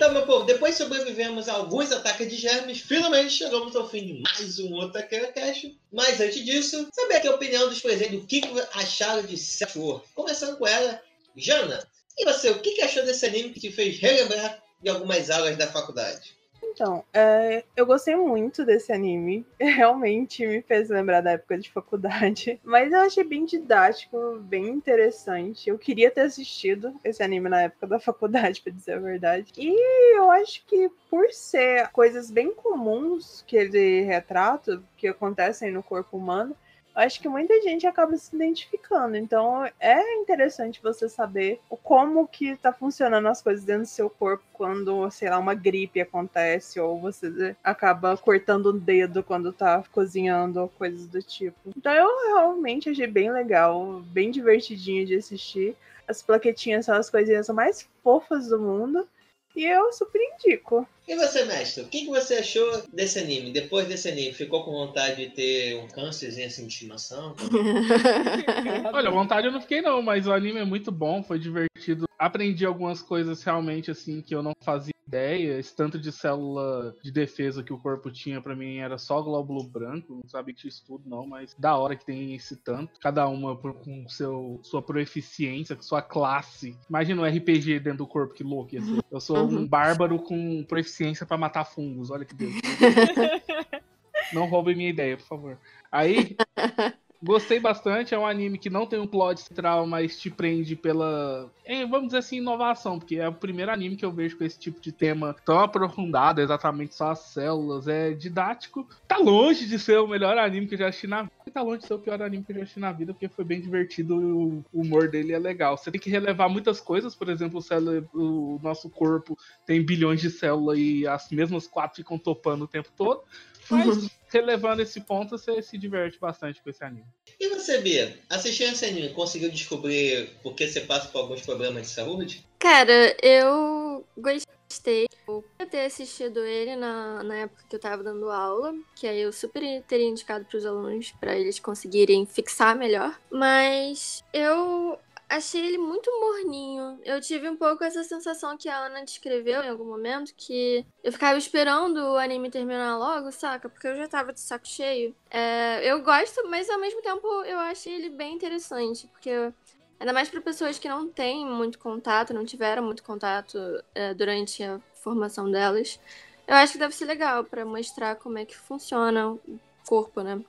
[0.09, 4.13] Então, meu povo, depois sobrevivemos a alguns ataques de germes, finalmente chegamos ao fim de
[4.23, 5.67] mais um outro Cash.
[5.93, 8.41] Mas antes disso, saber aqui a opinião dos presentes, o que
[8.73, 10.03] acharam de Sexual.
[10.15, 10.99] Começando com ela,
[11.37, 11.87] Jana.
[12.17, 15.67] E você, o que achou desse anime que te fez relembrar de algumas aulas da
[15.67, 16.35] faculdade?
[16.79, 19.45] Então, é, eu gostei muito desse anime.
[19.59, 22.57] Realmente me fez lembrar da época de faculdade.
[22.63, 25.69] Mas eu achei bem didático, bem interessante.
[25.69, 29.51] Eu queria ter assistido esse anime na época da faculdade, pra dizer a verdade.
[29.57, 35.83] E eu acho que por ser coisas bem comuns que ele retrata, que acontecem no
[35.83, 36.55] corpo humano,
[36.99, 39.15] acho que muita gente acaba se identificando.
[39.15, 44.43] Então é interessante você saber como que tá funcionando as coisas dentro do seu corpo
[44.53, 50.61] quando, sei lá, uma gripe acontece, ou você acaba cortando o dedo quando tá cozinhando,
[50.61, 51.57] ou coisas do tipo.
[51.75, 55.75] Então eu realmente achei bem legal, bem divertidinho de assistir.
[56.07, 59.07] As plaquetinhas são as coisinhas mais fofas do mundo.
[59.55, 60.87] E eu super indico.
[61.09, 63.51] E você, mestre, o que, que você achou desse anime?
[63.51, 67.33] Depois desse anime, ficou com vontade de ter um câncerzinho assim de estimação?
[68.93, 72.05] Olha, vontade eu não fiquei não, mas o anime é muito bom, foi divertido.
[72.17, 75.57] Aprendi algumas coisas realmente assim que eu não fazia ideia.
[75.57, 79.63] Esse tanto de célula de defesa que o corpo tinha pra mim era só glóbulo
[79.63, 82.99] branco, não sabia que tinha isso tudo não, mas da hora que tem esse tanto.
[82.99, 86.75] Cada uma por- com seu sua proeficiência, com sua classe.
[86.87, 88.99] Imagina um RPG dentro do corpo, que louco ia ser.
[89.09, 92.53] Eu sou um bárbaro com proeficiência pra matar fungos, olha que Deus.
[94.33, 95.59] Não roubem minha ideia, por favor.
[95.91, 96.35] Aí,
[97.21, 98.13] gostei bastante.
[98.13, 102.07] É um anime que não tem um plot central, mas te prende pela, é, vamos
[102.07, 104.91] dizer assim, inovação, porque é o primeiro anime que eu vejo com esse tipo de
[104.91, 107.87] tema tão aprofundado, exatamente só as células.
[107.87, 108.87] É didático.
[109.07, 111.31] Tá longe de ser o melhor anime que eu já assisti na vida.
[111.53, 113.43] Tá longe de ser o pior anime que eu já assisti na vida, porque foi
[113.43, 115.77] bem divertido e o humor dele é legal.
[115.77, 120.21] Você tem que relevar muitas coisas, por exemplo, o, célula- o nosso corpo tem bilhões
[120.21, 123.21] de células e as mesmas quatro ficam topando o tempo todo.
[123.69, 127.05] Mas relevando esse ponto, você se diverte bastante com esse anime.
[127.39, 131.83] E você, Bia, assistindo esse anime, conseguiu descobrir por que você passa por alguns problemas
[131.83, 132.45] de saúde?
[132.59, 135.07] Cara, eu gostei.
[135.27, 139.21] Eu ia ter assistido ele na, na época que eu tava dando aula, que aí
[139.21, 143.19] eu super teria indicado pros alunos pra eles conseguirem fixar melhor.
[143.31, 144.99] Mas eu
[145.29, 146.99] achei ele muito morninho.
[147.05, 151.11] Eu tive um pouco essa sensação que a Ana descreveu em algum momento, que eu
[151.11, 153.69] ficava esperando o anime terminar logo, saca?
[153.69, 155.15] Porque eu já tava de saco cheio.
[155.29, 159.53] É, eu gosto, mas ao mesmo tempo eu achei ele bem interessante, porque
[159.99, 163.57] Ainda mais para pessoas que não têm muito contato, não tiveram muito contato
[163.93, 165.99] é, durante a formação delas.
[166.47, 170.41] Eu acho que deve ser legal para mostrar como é que funciona o corpo, né?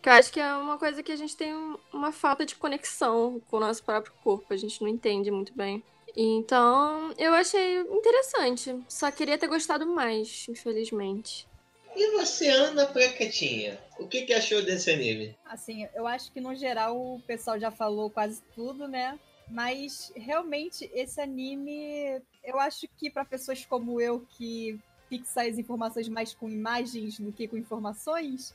[0.00, 1.52] Porque eu acho que é uma coisa que a gente tem
[1.92, 5.84] uma falta de conexão com o nosso próprio corpo, a gente não entende muito bem.
[6.16, 8.74] Então, eu achei interessante.
[8.88, 11.46] Só queria ter gostado mais, infelizmente.
[11.94, 15.36] E você, Ana Prequetinha, o que, que achou desse anime?
[15.44, 19.18] Assim, eu acho que no geral o pessoal já falou quase tudo, né?
[19.50, 24.80] Mas realmente esse anime, eu acho que para pessoas como eu que
[25.10, 28.54] fixa as informações mais com imagens do que com informações,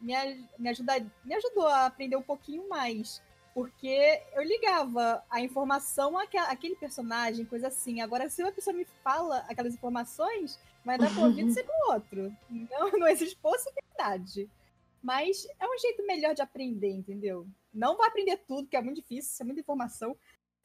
[0.00, 0.14] me,
[0.58, 0.94] me, ajuda,
[1.24, 3.22] me ajudou a aprender um pouquinho mais.
[3.54, 8.02] Porque eu ligava a informação àque- àquele personagem, coisa assim.
[8.02, 12.36] Agora, se uma pessoa me fala aquelas informações, vai dar pro ouvido ser pro outro.
[12.50, 14.50] Não, não existe possibilidade.
[15.02, 17.46] Mas é um jeito melhor de aprender, entendeu?
[17.72, 20.14] Não vai aprender tudo, que é muito difícil, é muita informação.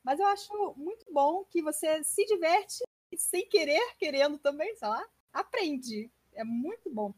[0.04, 2.84] Mas eu acho muito bom que você se diverte
[3.16, 6.10] sem querer, querendo também, sei lá, aprende.
[6.34, 7.14] É muito bom.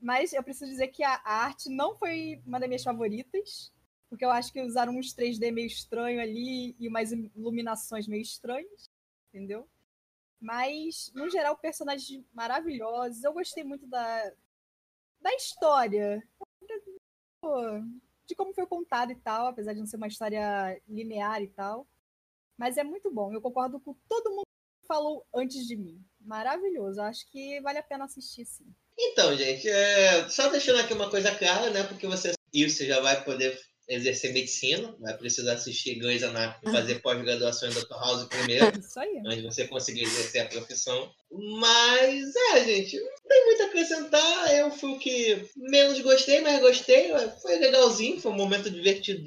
[0.00, 3.72] Mas eu preciso dizer que a arte não foi uma das minhas favoritas,
[4.08, 8.90] porque eu acho que usaram uns 3D meio estranho ali e umas iluminações meio estranhas,
[9.28, 9.68] entendeu?
[10.40, 13.24] Mas, no geral, personagens maravilhosos.
[13.24, 14.32] Eu gostei muito da,
[15.20, 16.22] da história.
[18.26, 21.86] De como foi contado e tal, apesar de não ser uma história linear e tal.
[22.56, 23.32] Mas é muito bom.
[23.32, 24.46] Eu concordo com todo mundo
[24.80, 26.04] que falou antes de mim.
[26.20, 27.00] Maravilhoso.
[27.00, 28.74] Acho que vale a pena assistir, sim.
[28.98, 31.82] Então, gente, é, só deixando aqui uma coisa clara, né?
[31.82, 37.68] Porque você isso já vai poder exercer medicina, vai precisar assistir Grey's Anatomy, fazer pós-graduação
[37.68, 37.92] em Dr.
[37.92, 39.20] House primeiro, Isso aí.
[39.24, 41.10] antes de você conseguir exercer a profissão.
[41.30, 44.54] Mas, é, gente, não tem muito a acrescentar.
[44.54, 47.10] Eu fui o que menos gostei, mas gostei.
[47.40, 49.22] Foi legalzinho, foi um momento divertido,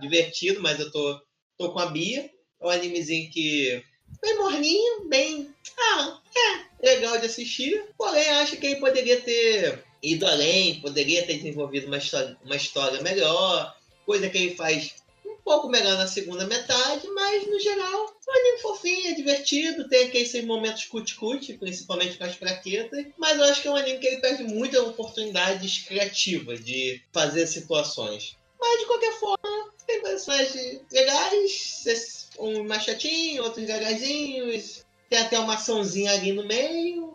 [0.00, 1.20] divertido mas eu tô,
[1.58, 2.30] tô com a Bia.
[2.60, 3.82] É um animezinho que
[4.22, 5.54] bem morninho, bem.
[5.78, 7.84] Ah, é legal de assistir.
[7.98, 13.02] Porém, acho que ele poderia ter ido além, poderia ter desenvolvido uma história, uma história
[13.02, 18.30] melhor, coisa que ele faz um pouco melhor na segunda metade, mas no geral, é
[18.30, 23.44] um anime fofinho, é divertido, tem aqueles momentos cut-cut, principalmente com as fraquetas, mas eu
[23.44, 28.36] acho que é um anime que ele perde muitas oportunidades criativas de fazer situações.
[28.60, 35.54] Mas de qualquer forma, tem personagens legais, uns mais chatinhos, outros gagazinhos, tem até uma
[35.54, 37.14] açãozinha ali no meio.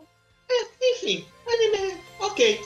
[0.50, 2.64] É, enfim, anime ok.